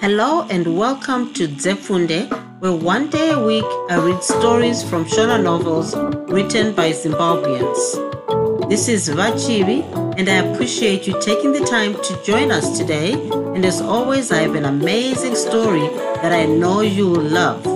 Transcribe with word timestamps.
Hello 0.00 0.46
and 0.48 0.78
welcome 0.78 1.34
to 1.34 1.48
Zefunde, 1.48 2.30
where 2.60 2.72
one 2.72 3.10
day 3.10 3.32
a 3.32 3.38
week 3.44 3.64
I 3.90 3.96
read 3.96 4.22
stories 4.22 4.80
from 4.88 5.04
Shona 5.04 5.42
novels 5.42 5.96
written 6.30 6.72
by 6.72 6.92
Zimbabweans. 6.92 8.68
This 8.68 8.86
is 8.88 9.08
Vachivi, 9.08 9.82
and 10.16 10.28
I 10.28 10.36
appreciate 10.36 11.08
you 11.08 11.20
taking 11.20 11.50
the 11.50 11.66
time 11.66 11.94
to 11.94 12.22
join 12.24 12.52
us 12.52 12.78
today. 12.78 13.14
And 13.54 13.64
as 13.64 13.80
always, 13.80 14.30
I 14.30 14.42
have 14.42 14.54
an 14.54 14.66
amazing 14.66 15.34
story 15.34 15.88
that 16.22 16.32
I 16.32 16.46
know 16.46 16.80
you 16.80 17.10
will 17.10 17.28
love. 17.40 17.66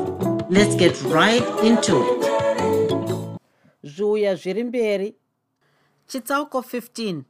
Let's 0.48 0.76
get 0.76 1.02
right 1.02 1.42
into 1.64 1.96
it. 2.02 2.22
zvuya 3.84 4.34
zviri 4.34 4.64
mberi 4.64 5.14
chitsauko 6.06 6.58
15 6.60 7.22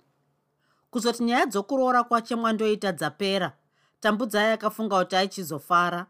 kuzoti 0.91 1.25
nyaya 1.25 1.47
dzokuroora 1.47 2.05
kwache 2.05 2.35
mwandoita 2.37 2.93
dzapera 2.93 3.53
tambudzai 4.03 4.53
akafunga 4.53 4.99
kuti 4.99 5.17
aichizofara. 5.17 6.07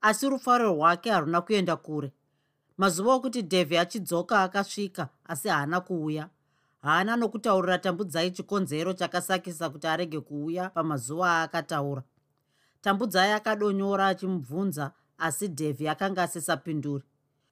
Asi 0.00 0.28
rufaro 0.28 0.74
rwake 0.74 1.10
haruna 1.10 1.40
kuenda 1.40 1.76
kure. 1.76 2.12
Mazuva 2.78 3.14
okuti 3.14 3.42
dhevhi 3.42 3.78
achidzoka 3.78 4.42
akasvika 4.42 5.08
asi 5.24 5.48
haana 5.48 5.80
kuuya. 5.80 6.28
Haana 6.82 7.16
nokutaurira 7.16 7.78
tambudzai 7.78 8.30
chikonzero 8.30 8.92
chakasakisa 8.92 9.70
kuti 9.70 9.86
arege 9.86 10.20
kuuya 10.20 10.70
pamazuva 10.70 11.28
aakataura. 11.28 12.02
Tambudzai 12.80 13.32
akadonyora 13.32 14.06
achimubvunza 14.06 14.92
asi 15.18 15.48
dhevhi 15.48 15.88
akanga 15.88 16.22
asisapinduri. 16.22 17.04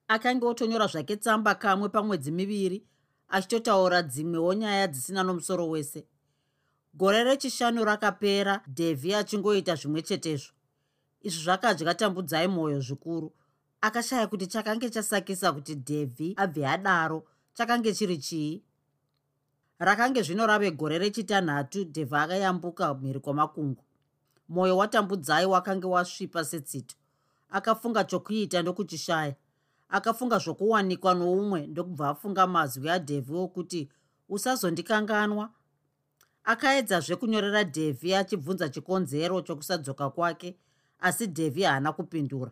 Akanga 0.09 0.47
otonyora 0.47 0.87
zvake 0.87 1.17
tsamba 1.17 1.55
kamwe 1.55 1.89
pamwedzi 1.89 2.31
miviri 2.33 2.85
achitotaura 3.29 4.03
dzimwewo 4.03 4.55
nyaya 4.55 4.87
dzisina 4.87 5.23
nomusoro 5.23 5.69
wese 5.69 6.07
gore 6.95 7.25
rechishanu 7.25 7.85
rakapera 7.85 8.61
dhevhi 8.69 9.15
achingoita 9.15 9.75
zvimwe 9.75 10.03
chetezvo. 10.03 10.53
Izvi 11.23 11.43
zvakadya 11.43 11.95
tambudzai 11.95 12.49
mwoyo 12.49 12.81
zvikuru. 12.81 13.33
Akashaya 13.81 14.27
kuti 14.27 14.47
chakange 14.47 14.91
chasakisa 14.91 15.53
kuti 15.53 15.75
dhevhi 15.75 16.35
abve 16.37 16.67
adaro 16.67 17.25
chakange 17.55 17.95
chiri 17.95 18.19
chii? 18.19 18.63
Rakange 19.79 20.23
zvino 20.23 20.47
rave 20.47 20.71
gore 20.71 20.99
rechitanhatu 20.99 21.85
dhevhi 21.85 22.17
akayambuka 22.17 22.95
mhiri 22.95 23.21
kwamakungu. 23.21 23.85
Mwoyo 24.49 24.77
watambudzai 24.77 25.47
wakange 25.47 25.87
wasvipa 25.87 26.45
setsito. 26.45 26.97
Akafunga 27.51 28.05
chokuita 28.05 28.63
ndokuchishaya. 28.63 29.35
Akafunga 29.89 30.39
zvokuwanikwa 30.39 31.15
noumwe 31.15 31.67
ndokubva 31.67 32.09
afunga 32.09 32.47
mazwi 32.47 32.91
adhevhi 32.91 33.35
okuti 33.35 33.89
usazondikanganwa 34.29 35.51
akaedzazve 36.51 37.17
kunyorera 37.17 37.63
dhevhi 37.65 38.15
achibvunza 38.15 38.69
chikonzero 38.69 39.41
chokusadzoka 39.41 40.11
kwake 40.11 40.57
asi 41.01 41.27
dhevhi 41.27 41.63
haana 41.63 41.93
kupindura. 41.93 42.51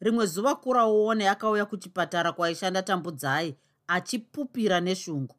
Rimwe 0.00 0.26
zuva 0.26 0.54
kuraone 0.54 1.28
akauya 1.28 1.64
kuchipatara 1.66 2.32
kwaishanda 2.32 2.82
tambudzai 2.82 3.56
achipupira 3.86 4.80
neshungu. 4.80 5.34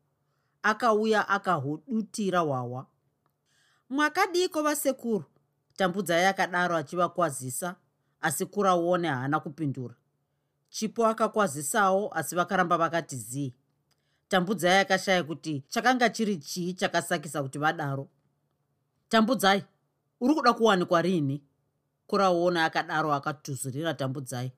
Akauya 0.63 1.27
akahudutira 1.29 2.39
hwawa. 2.39 2.85
Mwakadiko 3.89 4.63
vasekuru 4.63 5.25
tambudzai 5.77 6.25
akadaro 6.25 6.75
achivakwazisa 6.77 7.75
asi 8.21 8.45
kuraone 8.45 9.07
haana 9.07 9.39
kupindura. 9.39 9.95
Chipo 10.69 11.07
akakwazisawo 11.07 12.13
asi 12.13 12.35
vakaramba 12.35 12.77
vakati 12.77 13.15
zii 13.17 13.53
tambudzai 14.33 14.79
akashaya 14.79 15.23
kuti 15.23 15.63
chakanga 15.69 16.09
chiri 16.09 16.37
chii 16.37 16.73
chakasakisa 16.73 17.43
kuti 17.43 17.59
vadaro. 17.59 18.09
Tambudzai 19.09 19.63
uri 20.21 20.33
kuda 20.35 20.53
kuwanikwa 20.53 21.01
riini 21.01 21.43
kuraona 22.07 22.65
akadaro 22.65 23.13
akatuzurira 23.13 23.93
tambudzai. 23.93 24.51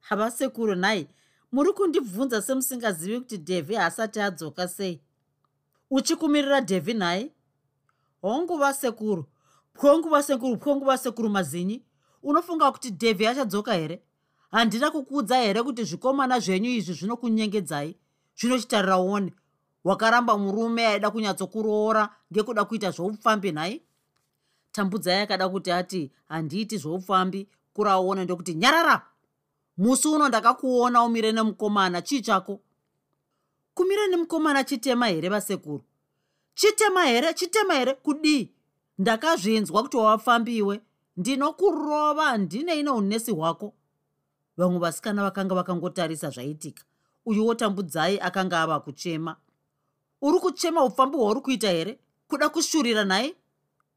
Hava 0.00 0.30
sekuru 0.30 0.74
nhai 0.74 1.08
muri 1.52 1.72
kundibvunza 1.72 2.42
semusingazivi 2.42 3.18
kuti 3.20 3.36
dhevhi 3.36 3.74
haasati 3.74 4.20
adzoka 4.20 4.68
sei. 4.68 5.00
Uchikumirira 5.90 6.60
dhevhi 6.60 6.94
nhai? 6.94 7.32
Honguva 8.22 8.74
sekuru 8.74 9.24
pwonguva 9.74 10.22
sekuru 10.22 10.56
pwonguva 10.56 10.98
sekuru 10.98 11.28
mazinyi. 11.28 11.82
Unofunga 12.22 12.72
kuti 12.72 12.90
dhevhi 12.90 13.26
achadzoka 13.26 13.74
here? 13.74 14.02
Handina 14.50 14.90
kukuudza 14.90 15.36
here 15.36 15.62
kuti 15.62 15.84
zvikomana 15.84 16.40
zvenyu 16.40 16.70
izvi 16.70 16.92
zvinokunyengedzai 16.92 17.96
zvinochitarira 18.38 18.98
uone. 18.98 19.32
Wakaramba 19.84 20.38
murume 20.38 20.86
aida 20.86 21.10
kunyatsokuroora 21.10 22.08
ngekuda 22.32 22.64
kuita 22.64 22.90
zvoupfambi 22.90 23.52
nhai? 23.52 23.82
Tambudzai 24.72 25.20
akada 25.22 25.48
kuti 25.48 25.70
ati 25.72 26.12
handiiti 26.28 26.78
zvoupfambi 26.78 27.48
kuraona 27.74 28.24
ndokuti 28.24 28.54
nyarara! 28.54 29.06
Musi 29.78 30.08
uno 30.08 30.28
ndakakuona 30.28 31.02
umire 31.02 31.32
nemukomana 31.32 32.02
chii 32.02 32.20
chako? 32.20 32.60
Kumira 33.74 34.06
nemukomana 34.06 34.64
chitema 34.64 35.06
here 35.06 35.28
vasekuru? 35.28 35.84
Chitema 36.54 37.04
here 37.04 37.34
chitema 37.34 37.74
here 37.74 37.94
kudii 37.94 38.50
ndakazvinzwa 38.98 39.82
kuti 39.82 39.96
wavapfambiwe 39.96 40.80
ndinokurova 41.16 42.24
handine 42.24 42.80
ine 42.80 42.90
unesi 42.90 43.30
hwako. 43.30 43.74
Vamwe 44.56 44.78
vasikana 44.78 45.22
vakanga 45.22 45.54
vakangotarisa 45.54 46.30
zvaitika 46.30 46.84
uyuwo 47.26 47.54
tambudzai 47.54 48.20
akanga 48.20 48.60
ava 48.60 48.80
kuchema. 48.80 49.36
Uri 50.22 50.38
kuchema 50.38 50.84
upfambi 50.84 51.16
hwauri 51.16 51.40
kuita 51.40 51.70
here? 51.70 51.98
Kuda 52.28 52.48
kushurira 52.48 53.04
nhai? 53.04 53.34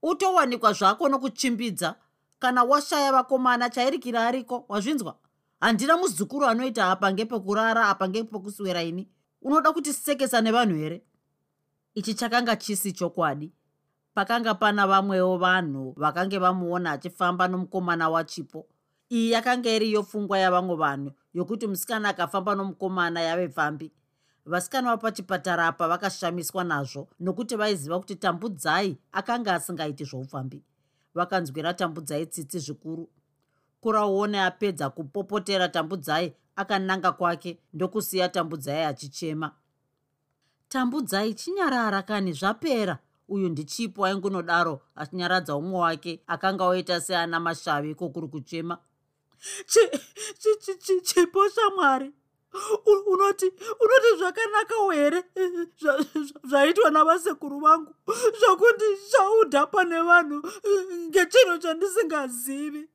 Utowanikwa 0.02 0.74
zvako 0.74 1.10
nokuchimbidza. 1.10 1.96
Kana 2.40 2.64
washaya 2.64 3.12
vakomana 3.12 3.70
chairikira 3.70 4.28
ariko? 4.28 4.66
Wazvinzwa? 4.68 5.16
Handina 5.60 5.98
muzukuru 5.98 6.46
anoita 6.46 6.92
apa 6.92 7.14
ngepekurara 7.14 7.90
apa 7.90 8.10
ngepekuswera 8.10 8.84
ini. 8.84 9.08
Unoda 9.42 9.72
kutisekesa 9.72 10.42
nevanhu 10.42 10.76
here? 10.76 11.02
Ichi 11.96 12.14
chakanga 12.14 12.56
chisi 12.56 12.92
chokwadi. 12.92 13.52
Pakanga 14.14 14.54
pana 14.54 14.88
vamwewo 14.88 15.38
vanhu 15.38 15.94
vakange 15.98 16.38
vamuona 16.38 16.92
achifamba 16.92 17.48
nomukomana 17.48 18.10
wachipo. 18.10 18.68
Iyi 19.12 19.32
yakanga 19.32 19.70
iriyo 19.70 20.04
pfungwa 20.04 20.40
yavamwe 20.40 20.76
vanhu 20.76 21.12
yokuti 21.34 21.68
musikana 21.68 22.10
akafamba 22.10 22.56
nomukomana 22.56 23.22
yave 23.22 23.48
pfambi 23.48 23.92
vasikana 24.46 24.90
vapachipatara 24.90 25.68
apa 25.68 25.88
vakashamiswa 25.88 26.64
nazvo 26.64 27.08
nokuti 27.20 27.56
vaiziva 27.56 28.00
kuti 28.00 28.16
tambudzai 28.16 28.98
akanga 29.12 29.54
asingaiti 29.54 30.04
zvoupfambi 30.04 30.64
vakanzwira 31.14 31.74
tambudzai 31.74 32.26
tsitsi 32.26 32.60
zvikuru. 32.60 33.10
Kuraone 33.82 34.42
apedza 34.42 34.90
kupopotera 34.90 35.68
tambudzai 35.70 36.34
akananga 36.56 37.12
kwake 37.12 37.60
ndokusiya 37.74 38.30
tambudzai 38.30 38.84
achichema. 38.84 39.52
Tambudzai 40.70 41.34
chinyarara 41.34 42.02
kani 42.02 42.34
zvapera? 42.34 42.98
Uyu 43.28 43.50
ndichipo 43.50 44.06
aingunodaro 44.06 44.82
achinyaradza 44.96 45.56
umwe 45.56 45.80
wake 45.80 46.24
akanga 46.28 46.66
oita 46.66 47.02
seana 47.02 47.40
mashavi 47.40 47.96
kokuri 47.96 48.28
kuchema 48.28 48.78
chipo 51.04 51.50
shamwari. 51.50 52.14
Unoti 53.08 53.46
unoti 53.80 54.18
zvakanaka 54.18 54.94
here? 54.94 55.24
Zvaitwa 56.44 56.92
navasekuru 56.92 57.60
vangu. 57.60 57.96
Zvokundishaudha 58.40 59.68
nevanhu 59.86 60.44
ngechinhu 61.10 61.58
chandisingazivi. 61.58 62.90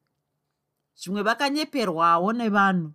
Zvimwe 0.97 1.22
vakanyeperwawo 1.22 2.32
nevanhu. 2.32 2.93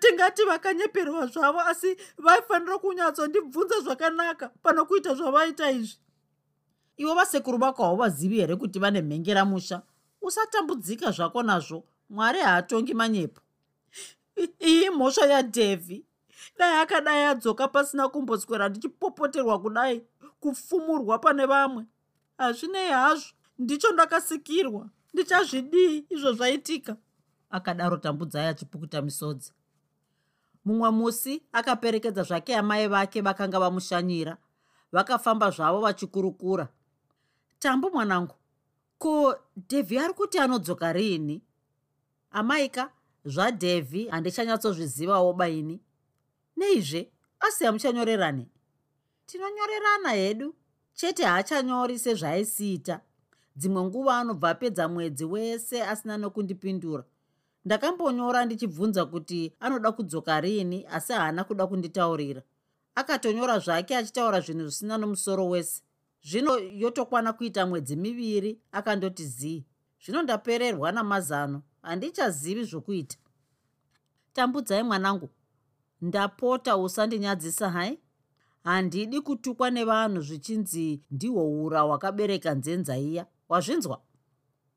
Tingati 0.00 0.44
vakanyeperwa 0.44 1.26
zvavo 1.26 1.60
asi 1.60 1.96
vaifanira 2.18 2.78
kunyatsondibvunza 2.78 3.80
zvakanaka 3.80 4.48
pano 4.62 4.86
kuita 4.86 5.14
zvavaita 5.14 5.70
izvi. 5.70 5.98
Ivo 6.96 7.14
vasekuru 7.14 7.58
vako 7.58 7.84
hauvazivi 7.84 8.36
here 8.36 8.56
kuti 8.56 8.78
vane 8.78 9.02
mhengeramusha 9.02 9.82
usatambudzika 10.22 11.10
zvako 11.10 11.42
nazvo 11.42 11.84
mwari 12.12 12.40
haatongi 12.40 12.94
manyepo. 12.94 13.40
Iyi 14.60 14.90
mhosva 14.90 15.26
yadhevhi 15.26 16.04
dai 16.58 16.80
akadai 16.80 17.24
adzoka 17.24 17.68
pasina 17.68 18.08
kumboswera 18.08 18.68
ndichipopoterwa 18.68 19.60
kudai 19.62 20.06
kufumurwa 20.40 21.18
pane 21.18 21.46
vamwe. 21.46 21.86
Hazvinei 22.38 22.90
hazvo. 22.90 23.32
Ndicho 23.58 23.92
ndakasikirwa. 23.92 24.88
Ndichazvidii 25.12 26.06
izvo 26.10 26.32
zvaitika. 26.32 26.96
Akadaro 27.50 27.96
tambudzai 27.96 28.46
achipukuta 28.46 29.02
misodzi. 29.02 29.52
Mumwe 30.64 30.90
musi 30.90 31.42
akaperekedza 31.52 32.22
zvake 32.22 32.56
amai 32.56 32.88
vake 32.88 33.20
vakanga 33.20 33.60
vamushanyira. 33.60 34.36
Vakafamba 34.92 35.50
zvavo 35.50 35.80
vachikurukura. 35.80 36.68
Tambu 37.58 37.90
mwanangu 37.90 38.34
ko 38.98 39.36
dhevhi 39.68 39.98
ari 39.98 40.14
kuti 40.14 40.38
anodzoka 40.38 40.92
riini 40.92 41.42
amaika 42.32 42.92
zvadhevhi 43.24 44.08
handichanyatsozvizivawo 44.08 45.32
baini. 45.32 45.80
Neizve 46.56 47.12
asi 47.40 47.64
hamuchanyorerani. 47.64 48.48
Tinonyorerana 49.26 50.10
hedu 50.10 50.54
chete 50.94 51.24
haachanyori 51.24 51.98
sezvaaisiita 51.98 53.00
dzimwe 53.56 53.82
nguva 53.82 54.18
anobva 54.18 54.50
apedza 54.50 54.88
mwedzi 54.88 55.24
wese 55.24 55.84
asina 55.84 56.16
nokundipindura. 56.16 57.04
Ndakambonyora 57.64 58.44
ndichibvunza 58.44 59.06
kuti 59.06 59.52
anoda 59.60 59.92
kudzoka 59.92 60.40
rini 60.40 60.86
asi 60.86 61.12
haana 61.12 61.44
kuda 61.44 61.66
kunditaurira. 61.66 62.42
Akatonyora 62.94 63.58
zvake 63.58 63.96
achitaura 63.96 64.40
zvinhu 64.40 64.62
zvisina 64.62 64.98
nomusoro 64.98 65.48
wese. 65.48 65.82
Zvino 66.22 66.58
yotokwana 66.58 67.32
kuita 67.32 67.66
mwedzi 67.66 67.96
miviri 67.96 68.60
akandoti 68.72 69.26
zii? 69.26 69.64
Zvino 70.04 70.22
ndapererwa 70.22 70.92
namazano 70.92 71.62
handichazivi 71.82 72.64
zvokuita. 72.64 73.16
Tambudzai 74.32 74.82
mwanangu. 74.82 75.30
Ndapota 76.00 76.76
usandinyadzisa 76.76 77.70
hai? 77.70 77.98
Handidi 78.64 79.20
kutukwa 79.20 79.70
nevanhu 79.70 80.22
zvichinzi 80.22 81.02
ndihwo 81.10 81.64
ura 81.64 81.80
hwakabereka 81.80 82.54
nzenza 82.54 82.98
iya. 82.98 83.26
Wazvinzwa? 83.48 84.02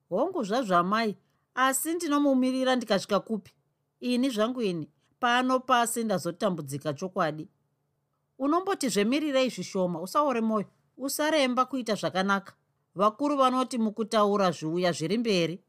Hongu 0.09 0.43
zvazvamai 0.43 1.17
asi 1.55 1.93
ndinomumirira 1.93 2.75
ndikasvika 2.75 3.19
kupi? 3.19 3.53
Ini 3.99 4.29
zvangu 4.29 4.61
ini 4.61 4.89
pano 5.19 5.59
pasi 5.59 6.03
ndazotambudzika 6.03 6.93
chokwadi. 6.93 7.47
Unomboti 8.39 8.89
zvemirirei 8.89 9.49
zvishoma 9.49 10.01
usaore 10.01 10.41
mwoyo 10.41 10.67
usaremba 10.97 11.65
kuita 11.65 11.95
zvakanaka. 11.95 12.53
Vakuru 12.95 13.37
vanoti 13.37 13.77
mukutaura 13.77 14.51
zviuya 14.51 14.91
zviri 14.91 15.17
mberi 15.17 15.63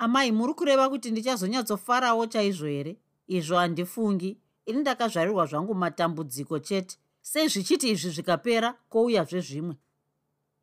amai 0.00 0.32
muri 0.32 0.54
kureva 0.54 0.88
kuti 0.88 1.10
ndichazonyatsofarawo 1.10 2.26
chaizvo 2.26 2.66
here? 2.66 2.96
Izvo 3.28 3.56
handifungi. 3.56 4.38
Ini 4.66 4.80
ndakazvarirwa 4.80 5.46
zvangu 5.46 5.74
matambudziko 5.74 6.58
chete. 6.58 6.98
Sei 7.22 7.48
zvichiti 7.48 7.90
izvi 7.90 8.10
zvikapera? 8.10 8.74
Kouyazve 8.88 9.40
zvimwe. 9.40 9.76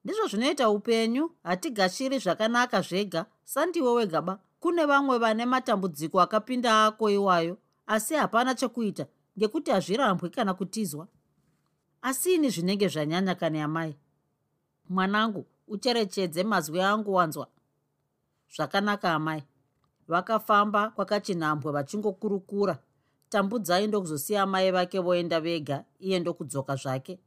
Ndizvo 0.03 0.27
zvinoita 0.27 0.69
upenyu. 0.69 1.31
Hatigashiri 1.43 2.19
zvakanaka 2.19 2.81
zvega. 2.81 3.25
Sandiwe 3.43 3.91
wegaba 3.91 4.39
kune 4.59 4.85
vamwe 4.85 5.17
vane 5.17 5.45
matambudziko 5.45 6.21
akapinda 6.21 6.85
ako 6.85 7.09
iwayo 7.09 7.57
asi 7.87 8.13
hapana 8.15 8.55
chekuita 8.55 9.05
ngekuti 9.37 9.71
hazvirambwi 9.71 10.29
kana 10.29 10.53
kutizwa. 10.53 11.07
Asi 12.01 12.33
ini 12.33 12.49
zvinenge 12.49 12.87
zvanyanya 12.87 13.35
kane 13.35 13.63
amai? 13.63 13.95
Mwanangu 14.89 15.45
ucherechedze 15.67 16.43
mazwi 16.43 16.81
angu 16.81 17.13
wanzwa 17.13 17.47
zvakanaka 18.55 19.13
amai. 19.13 19.44
Vakafamba 20.07 20.89
kwakachinhambwe 20.89 21.71
vachingokurukura. 21.71 22.77
Tambudzai 23.29 23.88
ndokuzosiya 23.88 24.44
amai 24.44 24.71
vake 24.71 24.99
voenda 24.99 25.39
vega 25.41 25.85
iye 25.99 26.19
ndokudzoka 26.19 26.75
zvake. 26.75 27.19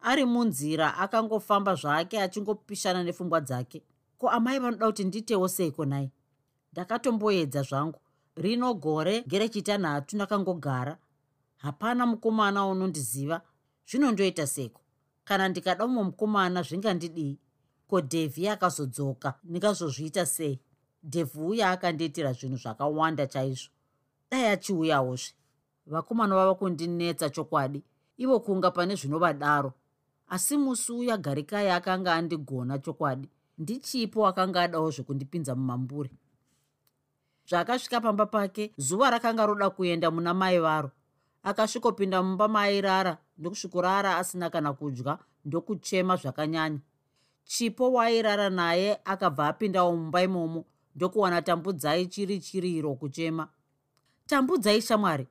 Ari 0.00 0.24
munzira 0.24 0.98
akangofamba 0.98 1.74
zvake 1.74 2.20
achingopishana 2.20 3.02
nepfungwa 3.02 3.40
dzake. 3.40 3.82
Ko 4.18 4.28
amai 4.28 4.58
vanoda 4.58 4.86
kuti 4.86 5.04
nditewo 5.04 5.48
seiko 5.48 5.84
nai 5.84 6.10
ndakatomboedza 6.72 7.62
zvangu. 7.62 8.00
Rino 8.36 8.74
gore 8.74 9.24
ngerechitanhatu 9.28 10.16
ndakangogara. 10.16 10.98
Hapana 11.56 12.06
mukomana 12.06 12.66
unondiziva. 12.66 13.40
Zvinondoita 13.86 14.46
seko 14.46 14.80
kana 15.24 15.48
ndikada 15.48 15.86
mumwe 15.86 16.04
mukomana 16.04 16.62
zvingandidii 16.62 17.38
ko 17.90 18.00
dhevhi 18.00 18.48
akazodzoka 18.48 19.34
ndingazozviita 19.44 20.26
sei? 20.26 20.60
Dhevhi 21.02 21.40
uya 21.40 21.70
akandiitira 21.70 22.32
zvinhu 22.32 22.56
zvakawanda 22.56 23.26
chaizvo. 23.26 23.70
Dai 24.30 24.46
achiuyawozve 24.54 25.34
vakomana 25.86 26.34
vava 26.34 26.54
kundinetsa 26.54 27.30
chokwadi. 27.30 27.82
Ivo 28.16 28.40
kunga 28.40 28.70
pane 28.70 28.94
zvinovadaro. 28.94 29.72
Asi 30.28 30.56
musi 30.56 30.92
uya 30.92 31.16
garikai 31.16 31.70
akanga 31.70 32.14
andigona 32.14 32.78
chokwadi. 32.78 33.28
Ndichipo 33.58 34.26
akanga 34.26 34.62
adawo 34.62 34.90
zvekundipinza 34.90 35.54
mumamburi 35.54 36.10
zvaakasvika 37.50 38.00
pamba 38.00 38.26
pake 38.26 38.72
zuva 38.76 39.10
rakanga 39.10 39.46
roda 39.46 39.70
kuenda 39.70 40.10
muna 40.10 40.34
mai 40.34 40.58
varo. 40.58 40.90
Akasvikopinda 41.42 42.22
mumba 42.22 42.48
maairara 42.48 43.18
ndokusvikurara 43.38 44.16
asina 44.16 44.50
kana 44.50 44.72
kudya 44.72 45.18
ndokuchema 45.44 46.16
zvakanyanya 46.16 46.78
chipo 47.50 47.92
waairara 47.92 48.50
naye 48.50 49.00
akabva 49.04 49.48
apindawo 49.48 49.96
mumba 49.96 50.22
imomo 50.22 50.64
ndokuwana 50.94 51.42
tambudzai 51.42 52.06
chiri 52.06 52.40
chiriro 52.40 52.94
kuchema. 52.94 53.48
Tambudzai 54.26 54.82
shamwari 54.82 55.26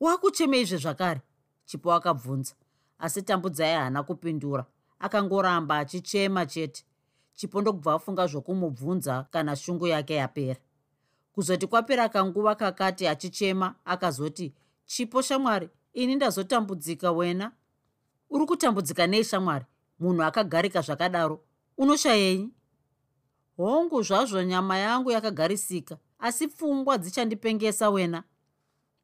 waakuchemeizve 0.00 0.76
zvakare? 0.76 1.20
Chipo 1.64 1.92
akabvunza 1.92 2.54
asi 2.98 3.22
tambudzai 3.22 3.74
haana 3.74 4.02
kupindura. 4.02 4.66
Akangoramba 4.98 5.78
achichema 5.78 6.46
chete. 6.46 6.84
Chipo 7.34 7.60
ndokubva 7.60 7.94
afunga 7.94 8.26
zvokumubvunza 8.26 9.22
kana 9.30 9.56
shungu 9.56 9.86
yake 9.86 10.14
yapera. 10.14 10.60
Kuzoti 11.32 11.66
kwapera 11.66 12.08
kanguva 12.08 12.54
kakati 12.54 13.06
achichema 13.06 13.74
akazoti 13.84 14.54
chipo 14.84 15.22
shamwari 15.22 15.68
ini 15.92 16.14
ndazotambudzika 16.14 17.12
wena? 17.12 17.52
Uri 18.30 18.46
kutambudzika 18.46 19.06
nei 19.06 19.24
shamwari? 19.24 19.64
Munhu 19.98 20.22
akagarika 20.22 20.80
zvakadaro 20.80 21.40
unoshayei 21.78 22.50
hongu 23.56 24.02
zvazvo 24.02 24.42
nyama 24.42 24.78
yangu 24.78 25.10
yakagarisika 25.10 25.98
asi 26.18 26.48
pfungwa 26.48 26.98
dzichandipengesa 26.98 27.90
wena. 27.90 28.24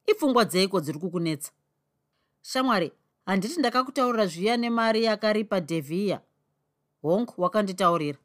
Ipfungwa 0.06 0.44
dzeiko 0.44 0.80
dziri 0.80 0.98
kukunetsa? 0.98 1.52
Shamwari 2.42 2.92
handiti 3.26 3.60
ndakakutaurira 3.60 4.26
zviya 4.26 4.56
nemari 4.56 5.04
yakaripa 5.04 5.60
dhevhiya 5.60 6.20
hongu 7.02 7.34
wakanditaurira. 7.36 8.18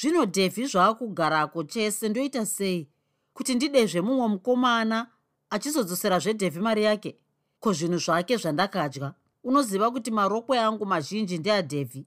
Zvino 0.00 0.24
dhevhi 0.24 0.66
zvaakugarako 0.66 1.64
chese 1.64 2.08
ndoita 2.08 2.46
sei 2.46 2.88
kuti 3.32 3.54
ndidezve 3.54 4.00
mumwe 4.00 4.28
mukomana 4.28 5.10
achizodzosera 5.50 6.18
zvedhevhi 6.18 6.60
mari 6.60 6.84
yake? 6.84 7.18
Ko 7.60 7.72
zvinhu 7.72 7.98
zvake 7.98 8.36
zvandakadya? 8.36 9.14
Unoziva 9.44 9.90
kuti 9.90 10.10
marokwe 10.10 10.58
angu 10.60 10.86
mazhinji 10.86 11.38
ndeadhevhi 11.38 12.06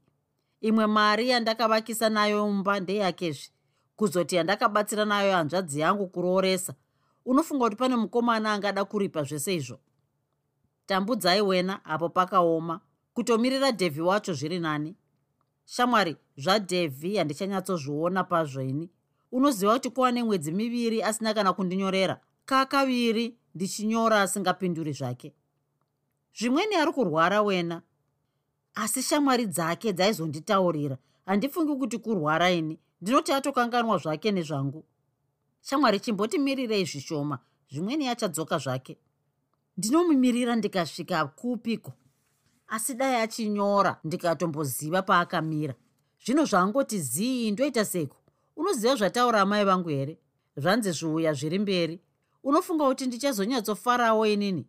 imwe 0.68 0.88
mari 0.88 1.30
yandakavakisa 1.30 2.10
nayo 2.10 2.48
mumba 2.48 2.80
ndeyakezve 2.80 3.50
kuzoti 3.96 4.36
yandakabatsira 4.36 5.06
nayo 5.06 5.32
hanzvadzi 5.34 5.80
yangu 5.80 6.08
kurooresa. 6.08 6.74
Unofunga 7.26 7.66
kuti 7.66 7.76
pane 7.76 7.96
mukomana 7.96 8.54
angada 8.54 8.86
kuripa 8.86 9.24
zvese 9.24 9.56
izvo? 9.56 9.80
Tambudzai 10.86 11.42
wena 11.42 11.86
apo 11.86 12.10
pakaoma. 12.10 12.80
Kutomirira 13.14 13.72
dhevhi 13.72 14.02
wacho 14.02 14.34
zviri 14.34 14.60
nani? 14.60 14.96
Shamwari 15.66 16.18
zvadhevhi 16.38 17.18
handichanyatsozviona 17.18 18.24
pazvo 18.24 18.62
ini. 18.62 18.90
Unoziva 19.32 19.74
kuti 19.74 19.90
kuva 19.90 20.12
nemwedzi 20.12 20.52
miviri 20.52 21.04
asina 21.04 21.34
kana 21.34 21.54
kundinyorera? 21.54 22.20
Kakaviri 22.46 23.38
ndichinyora 23.56 24.22
asingapinduri 24.22 24.94
zvake. 24.94 25.34
Zvimweni 26.38 26.76
ari 26.76 26.92
kurwara 26.92 27.42
wena 27.42 27.82
asi 28.76 29.04
shamwari 29.04 29.46
dzake 29.48 29.94
dzaizonditaurira. 29.94 30.98
Handifungi 31.26 31.76
kuti 31.76 31.98
kurwara 31.98 32.52
ini. 32.52 32.80
Ndinoti 33.02 33.34
atokanganwa 33.34 33.98
zvake 33.98 34.32
nezvangu. 34.32 34.86
Shamwari 35.62 36.00
chimbotimirirei 36.00 36.86
zvishoma. 36.86 37.40
Zvimweni 37.72 38.08
achadzoka 38.08 38.58
zvake. 38.58 38.98
Ndinomumirira 39.78 40.56
ndikasvika 40.56 41.26
kupiko 41.26 41.94
asi 42.68 42.94
dai 42.94 43.16
achinyora 43.16 44.00
ndikatomboziva 44.04 45.02
paakamira. 45.02 45.76
Zvino 46.26 46.46
zvangoti 46.46 47.00
zii 47.00 47.52
ndoita 47.52 47.86
seko 47.86 48.18
unoziva 48.56 48.96
zvataura 48.96 49.42
amai 49.42 49.66
vangu 49.66 49.90
here? 49.90 50.18
Zvanzi 50.58 50.92
zviuya 50.92 51.34
zviri 51.34 51.60
mberi. 51.60 52.02
Unofunga 52.44 52.88
kuti 52.88 53.06
ndichazonyatsofarawo 53.06 54.28
inini? 54.28 54.66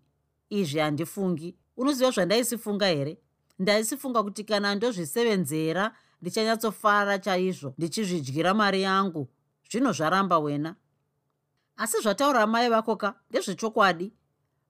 Izvi 0.50 0.78
handifungi. 0.78 1.56
Unoziva 1.76 2.10
zvandaisifunga 2.10 2.86
here 2.86 3.18
ndaisifunga 3.58 4.22
kuti 4.22 4.44
kana 4.44 4.74
ndozvisevenzera 4.74 5.94
ndichanyatsofara 6.22 7.18
chaizvo 7.18 7.74
ndichizvidyira 7.78 8.54
mari 8.54 8.82
yangu. 8.82 9.28
Zvino 9.70 9.92
zvaramba 9.92 10.38
wena. 10.38 10.74
Asi 11.76 12.00
zvataura 12.02 12.42
amai 12.42 12.68
vako 12.68 12.96
ka 12.96 13.14
ndezvechokwadi. 13.30 14.12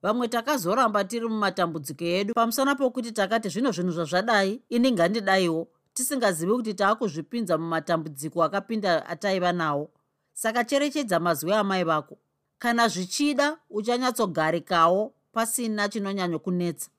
Vamwe 0.02 0.28
takazoramba 0.28 1.04
tiri 1.04 1.28
mumatambudziko 1.28 2.04
edu. 2.04 2.34
Pamusana 2.34 2.74
pokuti 2.74 3.12
takati 3.12 3.48
zvino 3.48 3.72
zvinhu 3.72 3.92
zvazvadai 3.92 4.62
ini 4.68 4.92
ngandidaiwo 4.92 5.68
tisingazivi 5.94 6.52
kuti 6.52 6.74
taakuzvipinza 6.74 7.58
mumatambudziko 7.58 8.44
akapinda 8.44 9.06
ataiva 9.06 9.52
nawo. 9.52 9.90
Saka 10.32 10.64
cherechedza 10.64 11.20
mazwi 11.20 11.52
amai 11.52 11.84
vako. 11.84 12.18
Kana 12.58 12.88
zvichida 12.88 13.58
uchanyatsogarikawo 13.70 15.14
pasina 15.32 15.88
chinonyanyokunetsa 15.88 16.90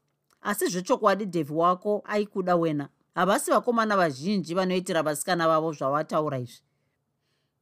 asi 0.42 0.68
zvechokwadi 0.68 1.26
dhevhi 1.26 1.54
wako 1.54 2.02
aikuda 2.06 2.56
wena. 2.56 2.90
Havasi 3.16 3.52
vakomana 3.52 3.98
vazhinji 3.98 4.54
vanoitira 4.54 5.04
vasikana 5.04 5.48
vavo 5.48 5.74
zvawataura 5.74 6.40
izvi. 6.40 6.62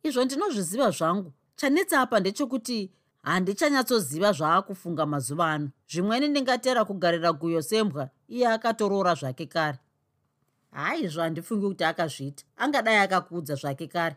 Izvo 0.03 0.25
ndinozviziva 0.25 0.91
zvangu. 0.91 1.33
Chanetsa 1.55 2.01
apa 2.01 2.19
ndechekuti 2.19 2.91
handichanyatsooziva 3.23 4.31
zvaakufunga 4.31 5.05
mazuva 5.05 5.51
ano. 5.51 5.69
Zvimweni 5.91 6.27
ndingatera 6.27 6.85
kugarira 6.85 7.33
guyo 7.33 7.61
sembwa 7.61 8.09
iye 8.27 8.47
akatoroora 8.47 9.15
zvake 9.15 9.45
kare. 9.45 9.79
Haizvo 10.71 11.21
handifungi 11.21 11.67
kuti 11.67 11.83
akazviita. 11.83 12.43
Angadai 12.57 12.97
akakuudza 12.97 13.55
zvake 13.55 13.87
kare. 13.87 14.15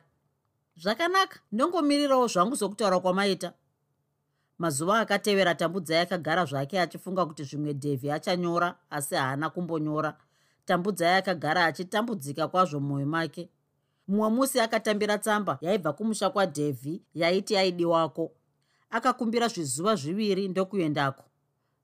Zvakanaka. 0.76 1.40
Ndongomirirawo 1.52 2.26
zvangu 2.26 2.54
zokutaura 2.54 3.00
kwamaita 3.00 3.52
mazuva 4.58 5.00
akatevera 5.00 5.54
tambudzai 5.54 5.98
akagara 5.98 6.44
zvake 6.44 6.80
achifunga 6.80 7.26
kuti 7.26 7.44
zvimwe 7.44 7.72
dhevhi 7.72 8.10
achanyora 8.10 8.74
asi 8.90 9.14
haana 9.14 9.50
kumbonyora. 9.50 10.16
Tambudzai 10.64 11.18
akagara 11.18 11.64
achitambudzika 11.64 12.48
kwazvo 12.48 12.80
mumwoyo 12.80 13.06
make. 13.06 13.48
Mumwe 14.08 14.28
musi 14.30 14.60
akatambira 14.60 15.18
tsamba 15.18 15.58
yaibva 15.60 15.92
kumusha 15.92 16.30
kwadhevhi 16.30 17.02
yaiti 17.14 17.56
aidiwako. 17.56 18.32
Akakumbira 18.90 19.48
zvizuva 19.48 19.94
zviviri 19.94 20.48
ndokuendako 20.48 21.24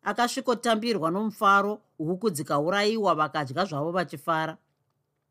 akasvikotambirwa 0.05 1.11
nomufaro 1.11 1.83
huku 1.99 2.31
dzikaurayiwa 2.31 3.15
vakadya 3.15 3.65
zvavo 3.65 3.93
vachifara. 3.93 4.57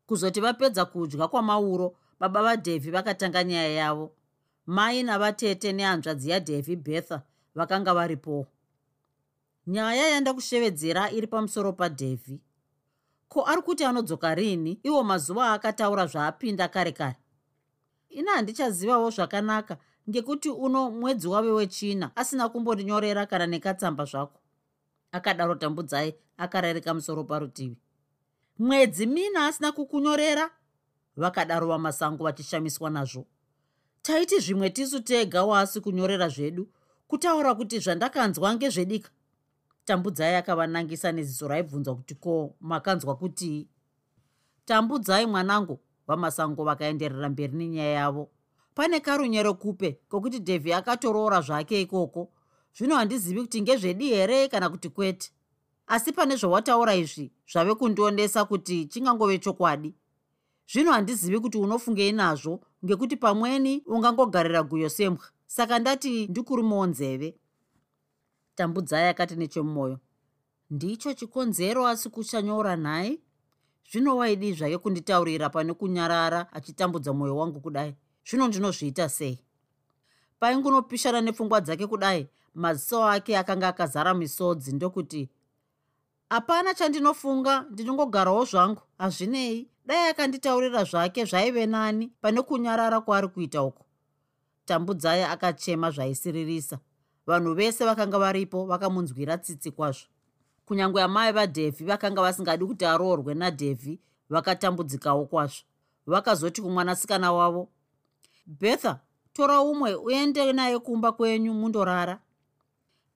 Kuzoti 0.06 0.40
vapedza 0.40 0.84
kudya 0.84 1.28
kwamauro 1.28 1.96
baba 2.20 2.42
vadhevhi 2.42 2.90
vakatanga 2.90 3.44
nyaya 3.44 3.68
yavo. 3.68 4.12
Mai 4.66 5.02
navatete 5.02 5.72
nehanzvadzi 5.72 6.30
yadhevhi 6.30 6.76
betha 6.76 7.22
vakanga 7.54 7.94
varipowo 7.94 8.46
nyaya 9.66 10.08
yanda 10.08 10.34
kushevedzera 10.34 11.10
iri 11.10 11.26
pamusoro 11.26 11.72
padhevhi. 11.72 12.40
Ko 13.28 13.46
ari 13.46 13.62
kuti 13.62 13.84
anodzoka 13.84 14.34
rini? 14.34 14.80
Iwo 14.82 15.02
mazuva 15.04 15.52
akataura 15.52 16.06
zvaapinda 16.06 16.68
kare 16.68 16.92
kare. 16.92 17.16
Ina 18.08 18.32
handichazivawo 18.32 19.10
zvakanaka 19.10 19.76
ngekuti 20.10 20.50
uno 20.50 20.90
mwedzi 20.90 21.28
wave 21.28 21.50
wechina 21.50 22.16
asina 22.16 22.48
kumbondinyorera 22.48 23.26
kana 23.26 23.46
nekatsamba 23.46 24.04
zvako. 24.04 24.40
Akadaro 25.12 25.54
tambudzai 25.54 26.14
akararika 26.36 26.94
musoro 26.94 27.24
parutivi. 27.24 27.76
Mwedzi 28.58 29.06
mina 29.06 29.46
asina 29.46 29.72
kukunyorera? 29.72 30.50
Vakadaro 31.16 31.66
vamasango 31.66 32.24
vachishamiswa 32.24 32.90
nazvo. 32.90 33.26
Taiti 34.02 34.38
zvimwe 34.38 34.70
tisu 34.70 35.00
tega 35.00 35.44
waasi 35.44 35.80
kunyorera 35.80 36.28
zvedu 36.28 36.68
kutaura 37.08 37.54
kuti 37.54 37.78
zvandakanzwa 37.78 38.54
ngezvedika. 38.54 39.10
Tambudzai 39.84 40.34
akavanangisa 40.34 41.12
neziso 41.12 41.48
raibvunzwa 41.48 41.94
kuti 41.96 42.14
ko 42.14 42.54
makanzwa 42.60 43.16
kuti? 43.16 43.68
Tambudzai 44.64 45.26
mwanangu 45.26 45.80
vamasango 46.06 46.64
vakaenderera 46.64 47.28
mberi 47.28 47.56
nenyaya 47.56 47.90
yavo. 47.90 48.30
Pane 48.74 49.00
karunyero 49.00 49.54
kupe 49.54 50.00
kokuti 50.08 50.38
dhevhi 50.38 50.72
akatoroora 50.72 51.40
zvake 51.40 51.80
ikoko. 51.80 52.32
Zvino 52.76 52.96
handizivi 52.96 53.40
kuti 53.40 53.62
ngezvedi 53.62 54.08
here 54.08 54.48
kana 54.48 54.70
kuti 54.70 54.88
kwete. 54.88 55.30
Asi 55.86 56.12
pane 56.12 56.36
zvawataura 56.36 56.94
izvi 56.94 57.32
zvave 57.52 57.74
kundionesa 57.74 58.44
kuti 58.44 58.86
chingangove 58.86 59.38
chokwadi. 59.38 59.94
Zvino 60.72 60.92
handizivi 60.92 61.40
kuti 61.40 61.58
unofungei 61.58 62.12
nazvo 62.12 62.60
ngekuti 62.84 63.16
pamweni 63.16 63.82
ungangogarira 63.86 64.62
guyo 64.62 64.88
sembwa 64.88 65.33
saka 65.46 65.78
ndati 65.78 66.26
ndikurumawo 66.26 66.86
nzeve 66.86 67.38
tambudzai 68.54 69.08
akati 69.08 69.36
nechemumwoyo 69.36 69.98
ndicho 70.70 71.14
chikonzero 71.14 71.86
asi 71.86 72.10
kuchanyora 72.10 72.76
nhai? 72.76 73.20
Zvino 73.90 74.16
waidi 74.16 74.52
zvake 74.52 74.78
kunditaurira 74.78 75.50
pane 75.50 75.72
kunyarara 75.74 76.52
achitambudza 76.52 77.12
mwoyo 77.12 77.36
wangu 77.36 77.60
kudai. 77.60 77.94
Zvino 78.26 78.48
ndinozviita 78.48 79.08
sei? 79.08 79.38
Paingunopishana 80.40 81.20
nepfungwa 81.20 81.60
dzake 81.60 81.86
kudai 81.86 82.28
maziso 82.54 83.04
ake 83.04 83.38
akanga 83.38 83.68
akazara 83.68 84.14
misodzi 84.14 84.72
ndokuti 84.72 85.28
hapana 86.28 86.74
chandinofunga 86.74 87.66
ndinongogarawo 87.70 88.44
zvangu. 88.44 88.82
Hazvinei. 88.98 89.68
Dai 89.86 90.08
akanditaurira 90.08 90.84
zvake 90.84 91.24
zvaive 91.24 91.66
nani 91.66 92.12
pane 92.20 92.42
kunyarara 92.42 93.00
kwaari 93.00 93.28
kuita 93.28 93.62
uko 93.62 93.83
tambudzai 94.66 95.22
akachema 95.22 95.90
zvaisiririsa. 95.90 96.78
Vanhu 97.26 97.54
vese 97.54 97.84
vakanga 97.84 98.18
varipo 98.18 98.66
vakamunzwira 98.66 99.38
tsitsi 99.38 99.70
kwazvo. 99.70 100.06
Kunyange 100.66 101.02
amai 101.02 101.32
vadhevhi 101.32 101.84
vakanga 101.84 102.22
vasingadi 102.22 102.64
kuti 102.66 102.84
aroorwe 102.84 103.34
nadhevhi 103.34 104.00
vakatambudzikawo 104.30 105.26
kwazvo. 105.26 105.64
Vakazoti 106.06 106.62
kumwanasikana 106.62 107.32
wavo 107.32 107.68
betha 108.46 109.00
tora 109.32 109.60
umwe 109.60 109.94
uende 109.94 110.52
naye 110.52 110.78
kumba 110.78 111.12
kwenyu 111.12 111.54
mundorara. 111.54 112.20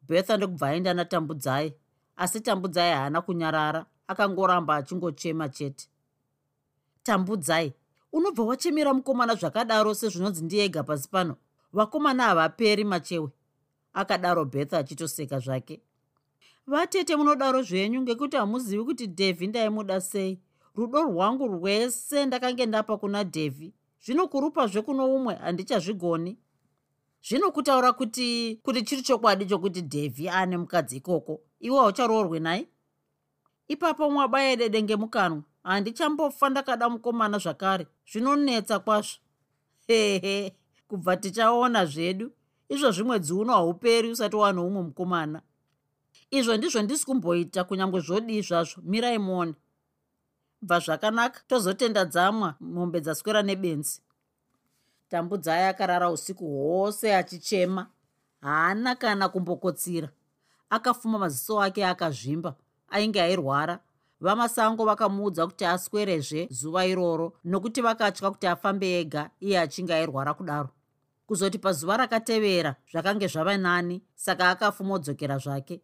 Betha 0.02 0.36
ndokubva 0.36 0.68
aenda 0.68 0.94
natambudzai 0.94 1.74
asi 2.16 2.40
tambudzai 2.40 2.92
haana 2.92 3.20
kunyarara 3.20 3.86
akangoramba 4.06 4.76
achingochema 4.76 5.48
chete. 5.48 5.88
Tambudzai 7.02 7.74
unobva 8.12 8.44
wachemera 8.44 8.94
mukomana 8.94 9.34
zvakadaro 9.34 9.94
sezvinonzi 9.94 10.44
ndiega 10.44 10.82
pasi 10.82 11.08
pano. 11.08 11.36
Vakomana 11.72 12.22
havaperi 12.22 12.84
machewe 12.84 13.28
akadaro 13.92 14.44
betha 14.44 14.78
achitoseka 14.78 15.38
zvake. 15.38 15.80
Vatete 16.66 17.16
munodaro 17.16 17.62
zvenyu 17.62 18.02
ngekuti 18.02 18.36
hamuzivi 18.36 18.84
kuti 18.84 19.06
dhevhi 19.06 19.46
ndaimuda 19.46 20.00
sei. 20.00 20.40
Rudo 20.76 21.02
rwangu 21.02 21.46
rwese 21.46 22.26
ndakange 22.26 22.66
ndapa 22.66 22.96
kuna 22.96 23.24
dhevhi 23.24 23.72
zvino 24.04 24.28
kurupazve 24.28 24.82
kuno 24.82 25.14
umwe 25.14 25.34
handichazvigoni. 25.34 26.38
Zvino 27.28 27.50
kutaura 27.50 27.92
kuti 27.92 28.60
kuti 28.62 28.82
chiri 28.82 29.02
chokwadi 29.02 29.46
chokuti 29.46 29.80
dhevhi 29.80 30.28
ane 30.28 30.56
mukadzi 30.56 30.96
ikoko 30.96 31.40
iwe 31.60 31.78
haucharoorwe 31.78 32.40
nai? 32.40 32.68
Ipapo 33.68 34.10
mwabaya 34.10 34.56
dede 34.56 34.82
ngemukanwa 34.82 35.42
handichambofa 35.62 36.48
ndakada 36.48 36.88
mukomana 36.88 37.38
zvakare 37.38 37.86
zvinonetsa 38.10 38.78
kwazvo. 38.78 39.18
Hehe 39.86 40.56
kubva 40.88 41.16
tichaona 41.16 41.86
zvedu 41.86 42.32
izvo 42.68 42.90
zvimwe 42.90 43.18
dziuno 43.20 43.52
hauperi 43.52 44.10
usati 44.10 44.36
wano 44.36 44.66
umwe 44.66 44.82
mukomana. 44.82 45.42
Izvo 46.30 46.56
ndizvo 46.56 46.82
ndisi 46.82 47.06
kumboita 47.06 47.64
kunyange 47.64 48.00
zvodii 48.00 48.42
zvazvo 48.42 48.82
mirai 48.82 49.18
muone. 49.18 49.54
Bva 50.62 50.78
zvakanaka 50.80 51.40
tozotenda 51.48 52.04
dzamwa 52.04 52.54
mombe 52.60 53.00
dzaswera 53.00 53.42
nebenzi. 53.42 54.00
Tambudzai 55.08 55.64
akarara 55.64 56.10
usiku 56.10 56.44
hwose 56.46 57.16
achichema. 57.16 57.86
Haana 58.40 58.94
kana 58.94 59.28
kumbokotsira. 59.28 60.08
Akafuma 60.70 61.18
maziso 61.18 61.62
ake 61.62 61.86
akazvimba 61.86 62.54
ainge 62.88 63.22
airwara 63.22 63.80
vamasango 64.20 64.84
vakamuudza 64.84 65.46
kuti 65.46 65.64
aswerezve 65.64 66.48
zuva 66.50 66.86
iroro 66.86 67.32
nokuti 67.44 67.82
vakatya 67.82 68.30
kuti 68.30 68.46
afambe 68.46 69.00
ega 69.00 69.30
iye 69.40 69.60
achinge 69.60 69.94
airwara 69.94 70.34
kudaro. 70.34 70.68
Kuzoti 71.26 71.58
pazuva 71.58 71.96
rakatevera 71.96 72.74
zvakange 72.90 73.26
zvava 73.26 73.56
nani 73.56 74.02
saka 74.14 74.50
akafumodzokera 74.50 75.38
zvake. 75.38 75.80